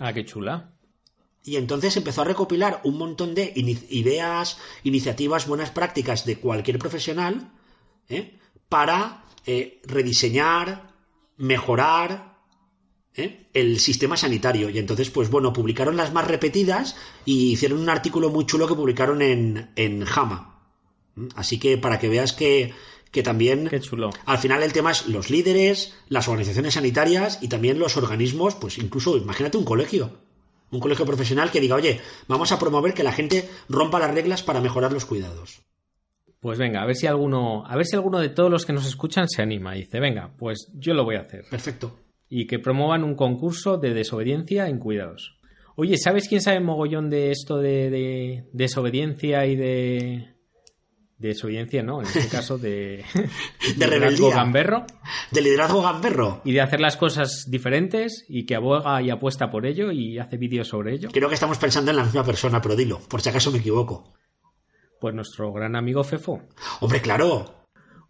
[0.00, 0.72] Ah, qué chula.
[1.44, 7.52] Y entonces empezó a recopilar un montón de ideas, iniciativas, buenas prácticas de cualquier profesional
[8.08, 8.36] ¿eh?
[8.68, 9.26] para
[9.84, 10.93] rediseñar,
[11.36, 12.38] mejorar
[13.14, 13.48] ¿eh?
[13.54, 14.70] el sistema sanitario.
[14.70, 18.74] Y entonces, pues bueno, publicaron las más repetidas y hicieron un artículo muy chulo que
[18.74, 20.60] publicaron en, en Jama.
[21.14, 21.28] ¿Mm?
[21.36, 22.74] Así que para que veas que,
[23.10, 24.10] que también Qué chulo.
[24.26, 28.78] al final el tema es los líderes, las organizaciones sanitarias y también los organismos, pues
[28.78, 30.18] incluso imagínate un colegio,
[30.70, 34.42] un colegio profesional que diga, oye, vamos a promover que la gente rompa las reglas
[34.42, 35.60] para mejorar los cuidados.
[36.44, 38.86] Pues venga, a ver si alguno, a ver si alguno de todos los que nos
[38.86, 41.46] escuchan se anima y dice, venga, pues yo lo voy a hacer.
[41.50, 41.98] Perfecto.
[42.28, 45.38] Y que promuevan un concurso de desobediencia en cuidados.
[45.74, 50.34] Oye, ¿sabes quién sabe mogollón de esto de, de desobediencia y de.
[51.16, 53.06] de desobediencia, no, en este caso de.
[53.78, 54.34] De liderazgo rebeldía.
[54.34, 54.86] gamberro
[55.32, 56.42] De liderazgo gamberro.
[56.44, 60.36] y de hacer las cosas diferentes y que aboga y apuesta por ello y hace
[60.36, 61.08] vídeos sobre ello.
[61.10, 64.12] Creo que estamos pensando en la misma persona, pero dilo, por si acaso me equivoco.
[65.04, 66.44] Pues nuestro gran amigo Fefo.
[66.80, 67.66] Hombre, claro,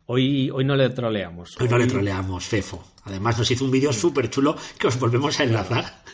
[0.06, 1.60] Hoy, hoy no le troleamos.
[1.60, 2.84] hoy no le troleamos, Fefo.
[3.02, 6.04] Además nos hizo un vídeo súper chulo que os volvemos a enlazar.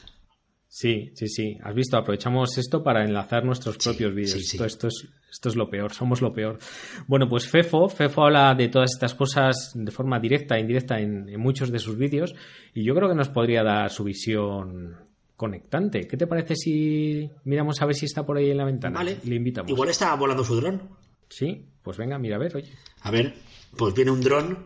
[0.67, 1.59] Sí, sí, sí.
[1.63, 4.31] Has visto, aprovechamos esto para enlazar nuestros propios vídeos.
[4.31, 4.57] sí, sí.
[4.57, 6.59] Esto, esto es, esto es lo peor, somos lo peor.
[7.07, 11.29] Bueno, pues Fefo, Fefo habla de todas estas cosas de forma directa e indirecta en,
[11.29, 12.35] en muchos de sus vídeos
[12.73, 14.97] y yo creo que nos podría dar su visión
[15.41, 16.07] conectante.
[16.07, 18.99] ¿Qué te parece si miramos a ver si está por ahí en la ventana?
[18.99, 19.17] Vale.
[19.25, 19.71] Le invitamos.
[19.71, 20.83] Igual está volando su dron.
[21.31, 22.71] Sí, pues venga, mira, a ver, oye.
[23.01, 23.35] A ver,
[23.75, 24.59] pues viene un dron.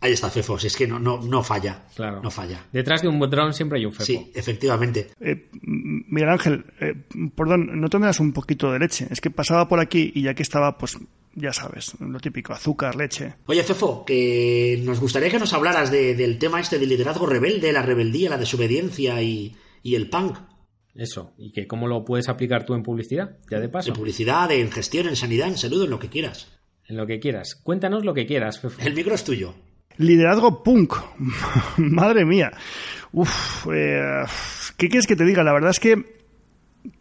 [0.00, 1.86] Ahí está Fefo, si es que no, no, no falla.
[1.96, 2.22] Claro.
[2.22, 2.64] No falla.
[2.72, 4.04] Detrás de un dron siempre hay un Fefo.
[4.04, 5.08] Sí, efectivamente.
[5.18, 6.94] Eh, Miguel Ángel, eh,
[7.34, 9.08] perdón, ¿no te me das un poquito de leche?
[9.10, 10.96] Es que pasaba por aquí y ya que estaba, pues
[11.34, 13.34] ya sabes, lo típico, azúcar, leche.
[13.46, 17.72] Oye, Fefo, que nos gustaría que nos hablaras de- del tema este del liderazgo rebelde,
[17.72, 20.38] la rebeldía, la desobediencia y, y el punk.
[20.94, 21.34] Eso.
[21.36, 23.36] ¿Y que cómo lo puedes aplicar tú en publicidad?
[23.50, 23.90] Ya de paso.
[23.90, 26.58] En publicidad, en gestión, en sanidad, en salud, en lo que quieras.
[26.88, 27.54] En lo que quieras.
[27.54, 28.60] Cuéntanos lo que quieras.
[28.80, 29.54] El micro es tuyo.
[29.98, 30.94] Liderazgo punk.
[31.76, 32.50] Madre mía.
[33.12, 34.24] Uf, eh,
[34.76, 35.44] ¿qué quieres que te diga?
[35.44, 35.96] La verdad es que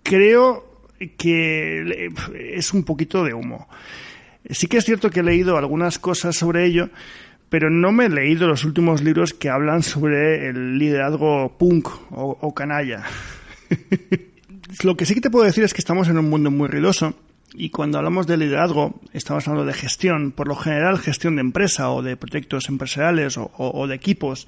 [0.04, 0.84] creo
[1.18, 2.10] que
[2.54, 3.68] es un poquito de humo.
[4.50, 6.90] Sí que es cierto que he leído algunas cosas sobre ello,
[7.54, 12.36] pero no me he leído los últimos libros que hablan sobre el liderazgo punk o,
[12.42, 13.04] o canalla.
[14.84, 17.14] Lo que sí que te puedo decir es que estamos en un mundo muy ruidoso
[17.54, 21.92] y cuando hablamos de liderazgo, estamos hablando de gestión, por lo general gestión de empresa
[21.92, 24.48] o de proyectos empresariales o, de equipos.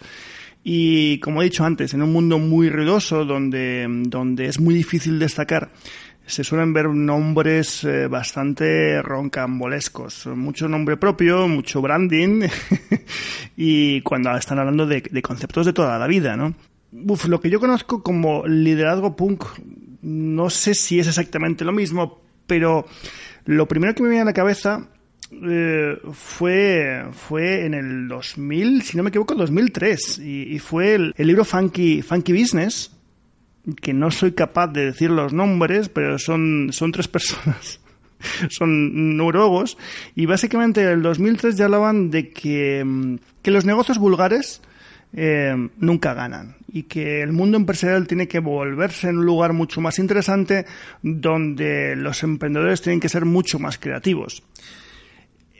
[0.64, 5.20] Y como he dicho antes, en un mundo muy ruidoso donde, donde es muy difícil
[5.20, 5.70] destacar,
[6.26, 10.28] se suelen ver nombres eh, bastante roncambolescos.
[10.28, 12.48] Mucho nombre propio, mucho branding
[13.58, 16.56] y cuando están hablando de, conceptos de toda la vida, ¿no?
[16.92, 19.44] Uf, lo que yo conozco como liderazgo punk,
[20.02, 22.86] no sé si es exactamente lo mismo, pero
[23.46, 24.88] lo primero que me viene a la cabeza
[25.32, 30.20] eh, fue, fue en el 2000, si no me equivoco, 2003.
[30.20, 32.95] Y, y fue el, libro Funky, Funky Business,
[33.82, 37.80] que no soy capaz de decir los nombres, pero son, son tres personas.
[38.50, 39.78] son noruegos.
[40.16, 44.62] Y básicamente en el 2003 ya hablaban de que, que los negocios vulgares
[45.14, 49.80] eh, nunca ganan y que el mundo empresarial tiene que volverse en un lugar mucho
[49.80, 50.66] más interesante
[51.02, 54.44] donde los emprendedores tienen que ser mucho más creativos.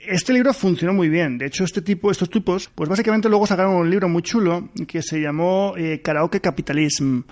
[0.06, 1.38] Este libro funcionó muy bien.
[1.38, 5.02] De hecho, este tipo, estos tipos, pues básicamente luego sacaron un libro muy chulo que
[5.02, 7.22] se llamó eh, Karaoke Capitalism.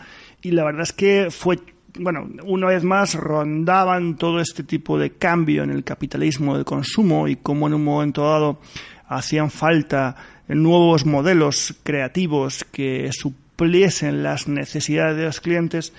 [0.44, 1.58] Y la verdad es que fue
[1.98, 7.28] bueno, una vez más rondaban todo este tipo de cambio en el capitalismo de consumo
[7.28, 8.60] y cómo en un momento dado
[9.06, 10.16] hacían falta
[10.48, 15.92] nuevos modelos creativos que supliesen las necesidades de los clientes.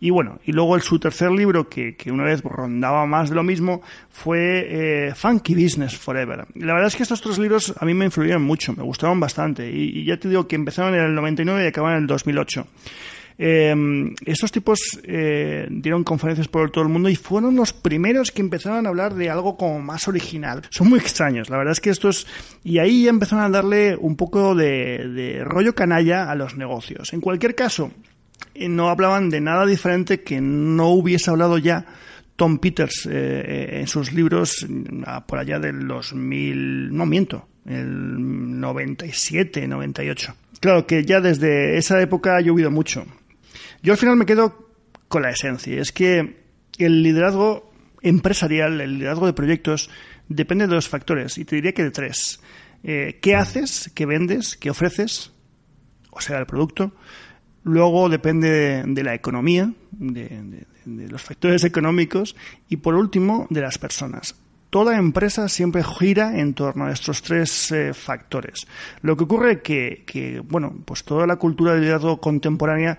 [0.00, 3.44] Y bueno, y luego su tercer libro, que, que una vez rondaba más de lo
[3.44, 4.66] mismo, fue
[5.08, 6.46] eh, Funky Business Forever.
[6.54, 9.70] la verdad es que estos tres libros a mí me influyeron mucho, me gustaron bastante.
[9.70, 12.66] Y, y ya te digo que empezaron en el 99 y acabaron en el 2008.
[13.38, 13.74] Eh,
[14.26, 18.86] estos tipos eh, dieron conferencias por todo el mundo y fueron los primeros que empezaron
[18.86, 20.62] a hablar de algo como más original.
[20.70, 22.26] Son muy extraños, la verdad es que estos...
[22.64, 27.12] Y ahí empezaron a darle un poco de, rollo canalla a los negocios.
[27.12, 27.90] En cualquier caso,
[28.54, 31.84] eh, no hablaban de nada diferente que no hubiese hablado ya
[32.36, 34.66] Tom Peters eh, en sus libros
[35.26, 40.34] por allá del 2000, no miento, el 97, 98.
[40.60, 43.04] Claro que ya desde esa época ha llovido mucho.
[43.82, 44.70] Yo al final me quedo
[45.08, 45.80] con la esencia.
[45.80, 46.44] Es que
[46.78, 49.90] el liderazgo empresarial, el liderazgo de proyectos,
[50.28, 51.38] depende de dos factores.
[51.38, 52.40] Y te diría que de tres.
[52.84, 53.90] Eh, ¿Qué haces?
[53.94, 54.56] ¿Qué vendes?
[54.56, 55.32] ¿Qué ofreces?
[56.10, 56.92] O sea, el producto.
[57.64, 62.36] Luego depende de, la economía, de, los factores económicos.
[62.68, 64.41] Y por último, de las personas
[64.72, 68.66] toda empresa siempre gira en torno a estos tres eh, factores.
[69.02, 72.96] Lo que ocurre que, que, bueno, pues toda la cultura de liderazgo contemporánea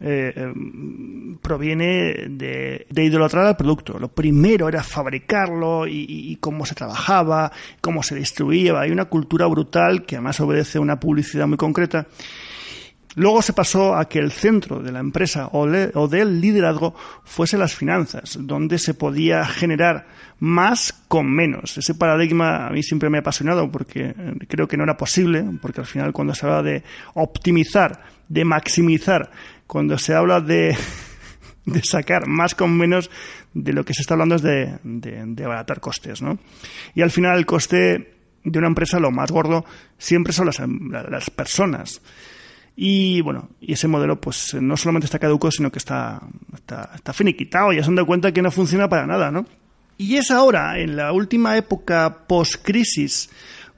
[0.00, 3.98] eh, em, proviene de, idolatrar al producto.
[3.98, 7.52] Lo primero era fabricarlo y, cómo se trabajaba,
[7.82, 8.80] cómo se distribuía.
[8.80, 12.06] Hay una cultura brutal que además obedece a una publicidad muy concreta
[13.16, 16.94] Luego se pasó a que el centro de la empresa o, del liderazgo
[17.24, 20.06] fuese las finanzas, donde se podía generar
[20.38, 21.76] más con menos.
[21.76, 25.44] Ese paradigma a mí siempre me ha apasionado porque eh, creo que no era posible,
[25.60, 29.30] porque al final cuando se habla de optimizar, de maximizar,
[29.66, 30.76] cuando se habla de,
[31.82, 33.10] sacar más con menos,
[33.54, 36.22] de lo que se está hablando es de, de abaratar costes.
[36.22, 36.38] ¿no?
[36.94, 39.64] Y al final el coste de una empresa, lo más gordo,
[39.98, 42.00] siempre son las personas.
[42.82, 46.18] Y bueno, y ese modelo pues no solamente está caduco, sino que está,
[46.54, 49.44] está, está finiquitado, ya se han dado cuenta que no funciona para nada, ¿no?
[49.98, 53.28] Y es ahora, en la última época post-crisis,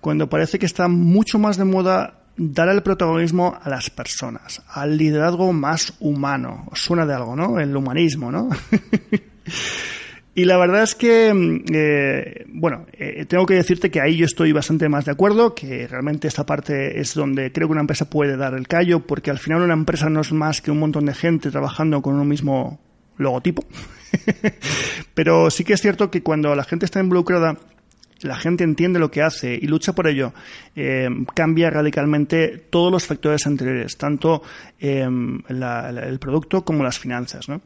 [0.01, 4.97] cuando parece que está mucho más de moda dar el protagonismo a las personas, al
[4.97, 6.69] liderazgo más humano.
[6.75, 7.59] Suena de algo, ¿no?
[7.59, 8.51] El humanismo, ¿no?
[10.35, 14.25] Y la verdad es que, mm, eh, bueno, eh, tengo que decirte que ahí yo
[14.25, 18.09] estoy bastante más de acuerdo, que realmente esta parte es donde creo que una empresa
[18.09, 21.05] puede dar el callo, porque al final una empresa no es más que un montón
[21.05, 22.81] de gente trabajando con un mismo
[23.19, 23.65] logotipo.
[25.15, 27.59] Pero sí que es cierto que cuando la gente está involucrada,
[28.23, 30.33] la gente entiende lo que hace y lucha por ello,
[30.75, 34.43] eh, cambia radicalmente todos los factores anteriores, tanto
[34.79, 37.49] el producto como las finanzas.
[37.49, 37.61] ¿no?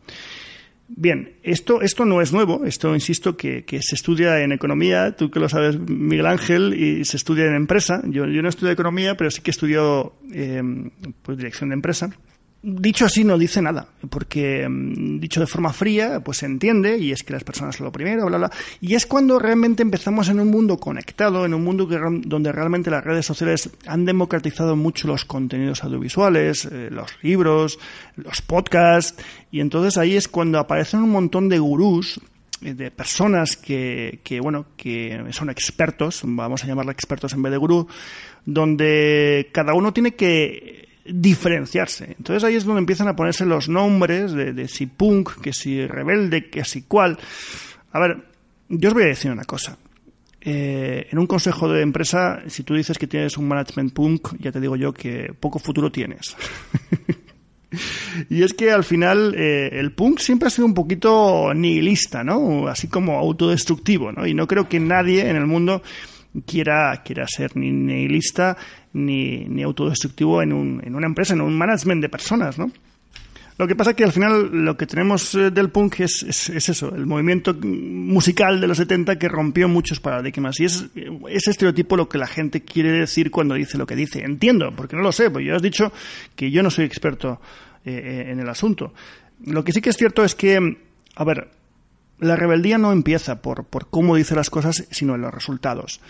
[0.89, 5.41] Bien, esto, esto no es nuevo, esto insisto que, se estudia en economía, tú que
[5.41, 8.03] lo sabes Miguel Ángel, y se estudia en empresa.
[8.07, 10.63] Yo, no estudio economía, pero sí que estudio eh,
[11.23, 12.11] pues, dirección de empresa
[12.67, 17.13] dicho así no dice nada, porque mm, dicho de forma fría, pues se entiende, y
[17.13, 18.51] es que las personas son lo primero, bla, bla.
[18.81, 23.05] Y es cuando realmente empezamos en un mundo conectado, en un mundo donde realmente las
[23.05, 27.79] redes sociales han democratizado mucho los contenidos audiovisuales, eh, los libros,
[28.17, 32.21] los podcasts, y entonces ahí es cuando aparecen un montón de gurús
[32.63, 37.53] eh, de personas que, que, bueno, que son expertos, vamos a llamarla expertos en vez
[37.53, 37.87] de gurú,
[38.45, 42.15] donde cada uno tiene que diferenciarse.
[42.19, 45.87] Entonces ahí es donde empiezan a ponerse los nombres de, de si punk, que si
[45.87, 47.19] rebelde, que si cual.
[47.93, 48.25] A ver,
[48.69, 49.79] yo os voy a decir una cosa.
[50.49, 54.53] Eh, en un consejo de empresa, si tú dices que tienes un management punk, ya
[54.53, 56.37] te digo yo que poco futuro tienes.
[58.31, 62.69] y es que al final eh, el punk siempre ha sido un poquito nihilista, ¿no?
[62.69, 64.25] Así como autodestructivo, ¿no?
[64.25, 65.83] Y no creo que nadie en el mundo
[66.45, 68.57] quiera, quiera ser ni nihilista
[68.93, 72.71] ni, ni autodestructivo en, un, en una empresa, en un management de personas, ¿no?
[73.59, 76.51] Lo que pasa es que al final lo que tenemos eh, del punk es, es,
[76.51, 80.61] es, eso, el movimiento musical de los 70 que rompió muchos paradigmas.
[80.61, 80.85] Y es
[81.31, 84.23] ese estereotipo lo que la gente quiere decir cuando dice lo que dice.
[84.23, 85.91] Entiendo, porque no lo sé, pues yo has dicho
[86.35, 87.41] que yo no soy experto
[87.87, 88.93] eh, en el asunto.
[89.47, 90.77] Lo que sí que es cierto es que,
[91.15, 91.49] a ver,
[92.19, 96.01] la rebeldía no empieza por, por cómo dice las cosas, sino en los resultados.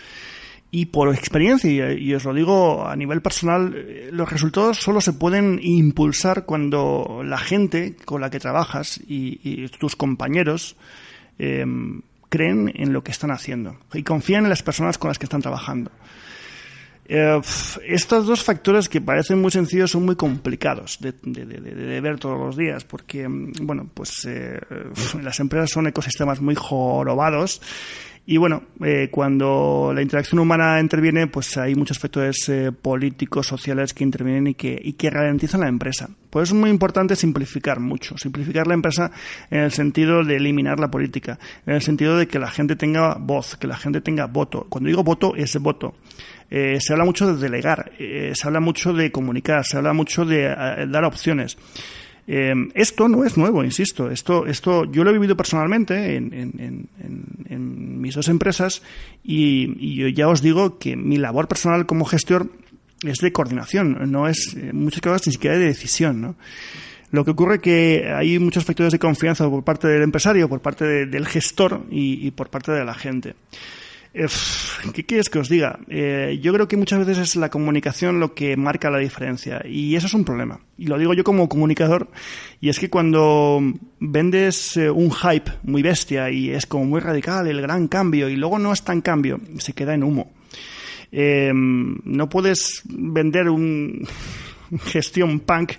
[0.69, 5.13] Y por experiencia, y os lo digo a nivel personal, eh, los resultados solo se
[5.13, 10.75] pueden impulsar cuando la gente con la que trabajas y, tus compañeros
[11.39, 11.65] eh,
[12.29, 15.41] creen en lo que están haciendo y confían en las personas con las que están
[15.41, 15.91] trabajando.
[17.09, 17.39] Eh,
[17.87, 22.19] estos dos factores que parecen muy sencillos son muy complicados de, de, de, de ver
[22.19, 24.59] todos los días porque, bueno, pues eh,
[25.21, 27.61] las empresas son ecosistemas muy jorobados
[28.29, 33.93] y bueno, eh, cuando la interacción humana interviene, pues hay muchos factores eh, políticos, sociales
[33.93, 36.09] que intervienen y que, y que ralentizan la empresa.
[36.29, 38.17] Por eso es muy importante simplificar mucho.
[38.17, 39.11] Simplificar la empresa
[39.49, 43.15] en el sentido de eliminar la política, en el sentido de que la gente tenga
[43.17, 44.65] voz, que la gente tenga voto.
[44.67, 45.95] Cuando digo voto, es voto.
[46.49, 50.25] Eh, se habla mucho de delegar, eh, se habla mucho de comunicar, se habla mucho
[50.25, 51.57] de eh, dar opciones.
[52.27, 54.11] Eh, esto no es nuevo, insisto.
[54.11, 58.81] Esto, esto yo lo he vivido personalmente en, en, en, en mis dos empresas
[59.23, 62.51] y, yo ya os digo que mi labor personal como gestor
[63.03, 66.35] es de coordinación, no es en muchas cosas ni siquiera de decisión.
[67.11, 70.83] Lo que ocurre que hay muchos factores de confianza por parte del empresario, por parte
[70.83, 73.35] de, del gestor y, y, por parte de la gente.
[74.93, 75.79] ¿Qué quieres que os diga?
[75.87, 79.95] Eh, yo creo que muchas veces es la comunicación lo que marca la diferencia y
[79.95, 80.59] eso es un problema.
[80.77, 82.09] Y lo digo yo como comunicador
[82.59, 83.61] y es que cuando
[83.99, 88.35] vendes eh, un hype muy bestia y es como muy radical, el gran cambio y
[88.35, 90.31] luego no es tan cambio, se queda en humo.
[91.11, 94.07] Eh, no puedes vender un
[94.85, 95.73] gestión punk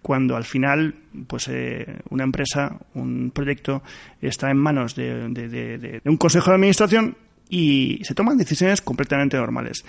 [0.00, 0.94] cuando al final
[1.26, 3.82] pues eh, una empresa, un proyecto
[4.22, 7.16] está en manos de un consejo de administración
[7.50, 9.84] y se toman decisiones completamente normales.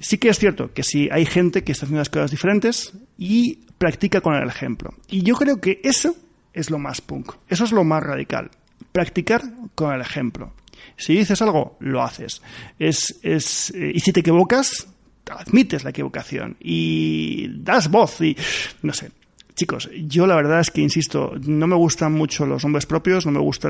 [0.00, 3.60] Sí que es cierto que si hay gente que está haciendo las cosas diferentes y
[3.78, 4.94] practica con el ejemplo.
[5.08, 6.14] Y yo creo que eso
[6.52, 8.50] es lo más punk, eso es lo más radical.
[8.92, 9.42] Practicar
[9.74, 10.52] con el ejemplo.
[10.96, 12.42] Si dices algo, lo haces.
[12.78, 14.88] Es, es, eh, y si te equivocas,
[15.30, 18.36] admites la equivocación y das voz y
[18.82, 19.10] no sé.
[19.58, 23.32] Chicos, yo la verdad es que, insisto, no me gustan mucho los nombres propios, no
[23.32, 23.68] me gusta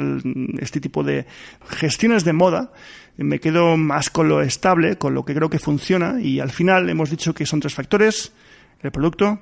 [0.59, 1.25] este tipo de
[1.67, 2.73] gestiones de moda,
[3.17, 6.91] me quedo más con lo estable, con lo que creo que funciona y al final
[6.91, 8.35] hemos dicho que son tres factores,
[8.83, 9.41] el producto,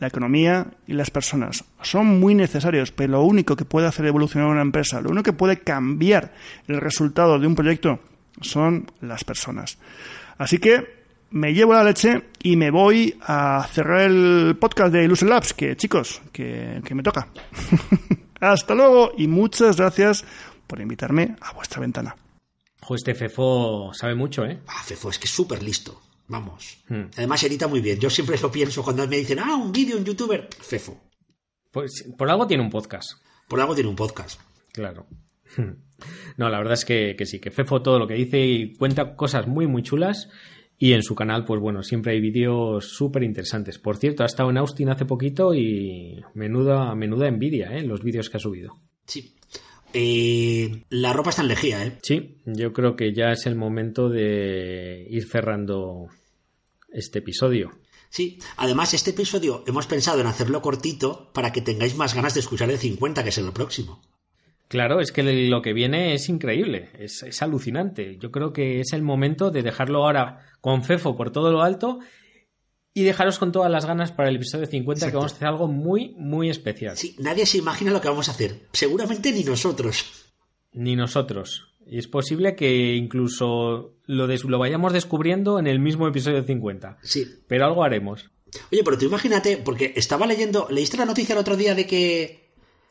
[0.00, 1.62] la economía y las personas.
[1.82, 5.34] Son muy necesarios, pero lo único que puede hacer evolucionar una empresa, lo único que
[5.34, 6.34] puede cambiar
[6.66, 8.00] el resultado de un proyecto
[8.40, 9.78] son las personas.
[10.36, 10.95] Así que
[11.30, 15.76] me llevo la leche y me voy a cerrar el podcast de Illusion Labs, que
[15.76, 17.28] chicos, que, que me toca.
[18.40, 20.24] Hasta luego y muchas gracias
[20.66, 22.16] por invitarme a vuestra ventana.
[22.94, 24.60] Este Fefo sabe mucho, ¿eh?
[24.68, 26.00] Ah, Fefo, es que es súper listo.
[26.28, 26.78] Vamos.
[26.88, 27.06] Hmm.
[27.16, 27.98] Además, edita muy bien.
[27.98, 30.48] Yo siempre lo pienso cuando me dicen, ah, un vídeo, un youtuber.
[30.60, 31.00] Fefo.
[31.72, 33.12] Pues por algo tiene un podcast.
[33.48, 34.40] Por algo tiene un podcast.
[34.72, 35.06] Claro.
[36.36, 39.16] No, la verdad es que, que sí, que Fefo todo lo que dice y cuenta
[39.16, 40.28] cosas muy, muy chulas.
[40.78, 43.78] Y en su canal, pues bueno, siempre hay vídeos súper interesantes.
[43.78, 47.82] Por cierto, ha estado en Austin hace poquito y menuda, menuda envidia, ¿eh?
[47.82, 48.74] Los vídeos que ha subido.
[49.06, 49.34] Sí.
[49.94, 51.98] Eh, la ropa está en lejía, ¿eh?
[52.02, 56.08] Sí, yo creo que ya es el momento de ir cerrando
[56.92, 57.72] este episodio.
[58.10, 62.40] Sí, además este episodio hemos pensado en hacerlo cortito para que tengáis más ganas de
[62.40, 64.02] escuchar el 50, que es el próximo.
[64.68, 68.18] Claro, es que lo que viene es increíble, es, es, alucinante.
[68.18, 72.00] Yo creo que es el momento de dejarlo ahora con Fefo por todo lo alto
[72.92, 75.12] y dejaros con todas las ganas para el episodio 50 Exacto.
[75.12, 76.96] que vamos a hacer algo muy, muy especial.
[76.96, 78.68] Sí, nadie se imagina lo que vamos a hacer.
[78.72, 80.32] Seguramente ni nosotros.
[80.72, 81.74] Ni nosotros.
[81.86, 86.98] Y es posible que incluso lo, des lo vayamos descubriendo en el mismo episodio 50.
[87.02, 87.26] Sí.
[87.46, 88.30] Pero algo haremos.
[88.72, 92.45] Oye, pero tú imagínate, porque estaba leyendo, ¿leíste la noticia el otro día de que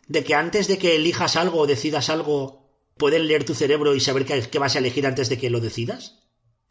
[0.07, 3.99] de que antes de que elijas algo o decidas algo, pueden leer tu cerebro y
[3.99, 6.21] saber qué, vas a elegir antes de que lo decidas?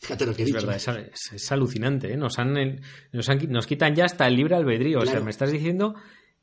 [0.00, 0.66] Fíjate lo que he Es dicho.
[0.66, 2.16] verdad, es, es- es alucinante, ¿eh?
[2.16, 2.80] Nos, han,
[3.12, 5.00] nos, han- nos quitan ya hasta el libre albedrío.
[5.00, 5.94] O sea, me estás diciendo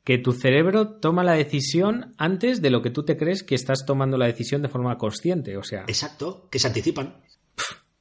[0.04, 3.84] que tu cerebro toma la decisión antes de lo que tú te crees que estás
[3.86, 5.56] tomando la decisión de forma consciente.
[5.56, 7.22] O sea, Exacto, que se anticipan.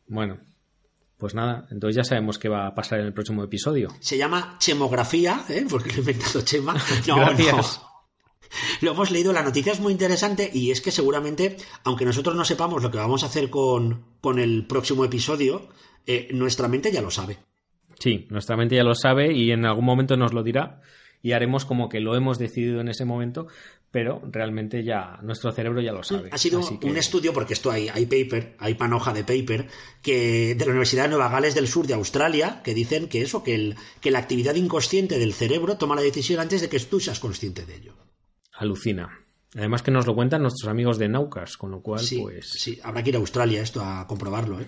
[0.07, 0.39] bueno,
[1.17, 3.89] pues nada, entonces ya sabemos qué va a pasar en el próximo episodio.
[3.99, 5.65] Se llama chemografía, ¿eh?
[5.69, 6.73] porque lo he inventado Chema.
[7.07, 7.79] No, Gracias.
[7.83, 7.90] no.
[8.81, 12.45] Lo hemos leído, la noticia es muy interesante y es que seguramente, aunque nosotros no
[12.45, 15.67] sepamos lo que vamos a hacer con, con el próximo episodio,
[16.05, 17.37] eh, nuestra mente ya lo sabe.
[17.99, 20.81] Sí, nuestra mente ya lo sabe y en algún momento nos lo dirá
[21.23, 23.45] y haremos como que lo hemos decidido en ese momento,
[23.91, 26.29] pero realmente ya nuestro cerebro ya lo sabe.
[26.31, 29.67] Ha sido que- un estudio, porque esto hay, hay paper, hay panoja de paper,
[30.01, 33.43] que de la Universidad de Nueva Gales del Sur de Australia, que dicen que eso,
[33.43, 36.99] que, el, que la actividad inconsciente del cerebro toma la decisión antes de que tú
[36.99, 37.93] seas consciente de ello.
[38.61, 39.09] Alucina.
[39.55, 42.79] Además que nos lo cuentan nuestros amigos de Naucas, con lo cual, Sí, pues sí,
[42.83, 44.67] habrá que ir a Australia esto a comprobarlo, ¿eh?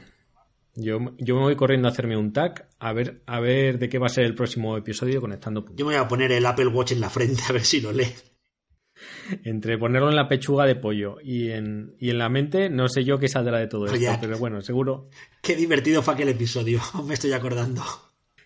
[0.76, 4.00] yo, yo me voy corriendo a hacerme un tag a ver, a ver de qué
[4.00, 5.78] va a ser el próximo episodio conectando puntos.
[5.80, 7.92] Yo me voy a poner el Apple Watch en la frente a ver si lo
[7.92, 8.12] lee.
[9.44, 13.04] Entre ponerlo en la pechuga de pollo y en, y en la mente, no sé
[13.04, 15.10] yo qué saldrá de todo Oye, esto, pero bueno, seguro.
[15.42, 17.84] Qué divertido fue aquel episodio, me estoy acordando.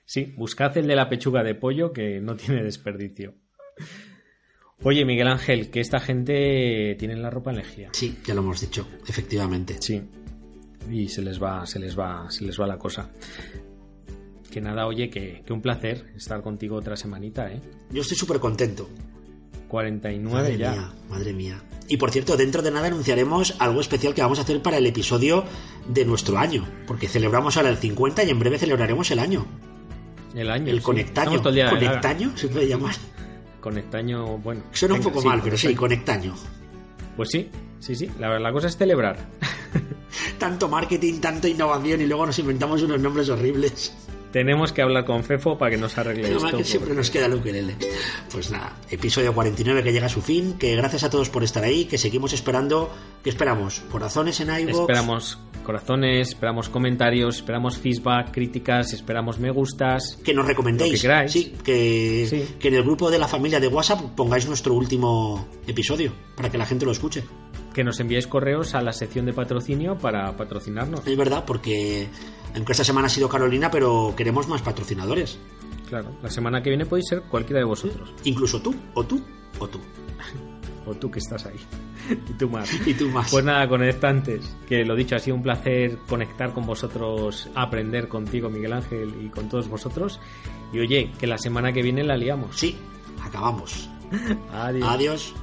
[0.05, 3.33] Sí, buscad el de la pechuga de pollo que no tiene desperdicio.
[4.84, 7.89] Oye, Miguel Ángel, que esta gente tiene la ropa en lejía.
[7.93, 9.78] Sí, ya lo hemos dicho, efectivamente.
[9.80, 10.01] Sí.
[10.91, 13.09] Y se les va, se les va, se les va la cosa.
[14.51, 17.61] Que nada, oye, que, que un placer estar contigo otra semanita, ¿eh?
[17.91, 18.88] Yo estoy súper contento.
[19.67, 20.71] 49 Madre ya.
[20.71, 21.61] mía, madre mía.
[21.89, 24.86] Y por cierto, dentro de nada anunciaremos algo especial que vamos a hacer para el
[24.86, 25.43] episodio
[25.89, 29.45] de nuestro año, porque celebramos ahora el 50 y en breve celebraremos el año.
[30.36, 30.71] El año.
[30.71, 30.84] El sí.
[30.84, 31.41] conectaño.
[31.41, 32.95] ¿Conectaño se puede llamar?
[33.68, 34.61] Conectaño, bueno.
[34.72, 36.34] Suena un poco sí, mal, pero sí, conectaño.
[37.18, 37.49] Pues sí,
[37.82, 38.09] sí, sí.
[38.18, 39.18] La, la cosa es celebrar.
[40.39, 43.93] Tanto marketing, tanta innovación y luego nos inventamos unos nombres horribles.
[44.32, 46.57] Tenemos que hablar con Fefo para que nos arregle Además esto.
[46.57, 47.75] que siempre porque- nos queda el ukelele.
[48.32, 51.63] Pues nada, episodio 49 que llega a su fin, que gracias a todos por estar
[51.63, 58.32] ahí, que seguimos esperando, que esperamos corazones en iVoox, Esperamos corazones, esperamos comentarios, esperamos feedback,
[58.32, 60.17] críticas, esperamos me gustas.
[60.23, 60.91] que nos recomendéis.
[60.91, 61.32] Lo que queráis.
[61.32, 62.55] Sí, que, Sí.
[62.59, 66.57] que en el grupo de la familia de WhatsApp pongáis nuestro último episodio para que
[66.57, 67.23] la gente lo escuche.
[67.78, 71.05] Que nos enviéis correos a la sección de patrocinio para patrocinarnos.
[71.05, 72.09] Es verdad, porque
[72.55, 75.38] aunque esta semana ha sido Carolina, pero queremos más patrocinadores.
[75.88, 78.15] Claro, la semana que viene podéis ser cualquiera de vosotros.
[78.23, 79.21] Incluso tú, o tú,
[79.59, 79.80] o tú.
[80.88, 81.59] O tú que estás ahí.
[82.09, 82.67] y tú más.
[82.88, 83.30] Y tú más.
[83.30, 88.49] Pues nada, conectantes, que lo dicho, ha sido un placer conectar con vosotros, aprender contigo,
[88.49, 90.19] Miguel Ángel, y con todos vosotros.
[90.73, 92.57] Y oye, que la semana que viene la liamos.
[92.57, 92.75] Sí,
[93.21, 93.88] acabamos.
[94.51, 94.89] Adiós.
[94.89, 95.36] Adiós.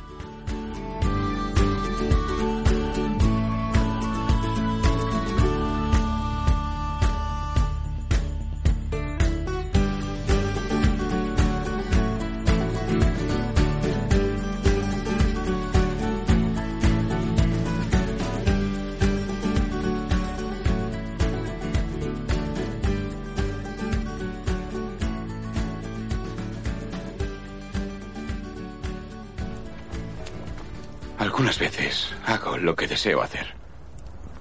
[32.65, 33.53] Lo que deseo hacer.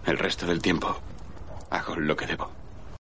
[0.05, 0.97] El resto del tiempo
[1.69, 2.62] hago lo que debo.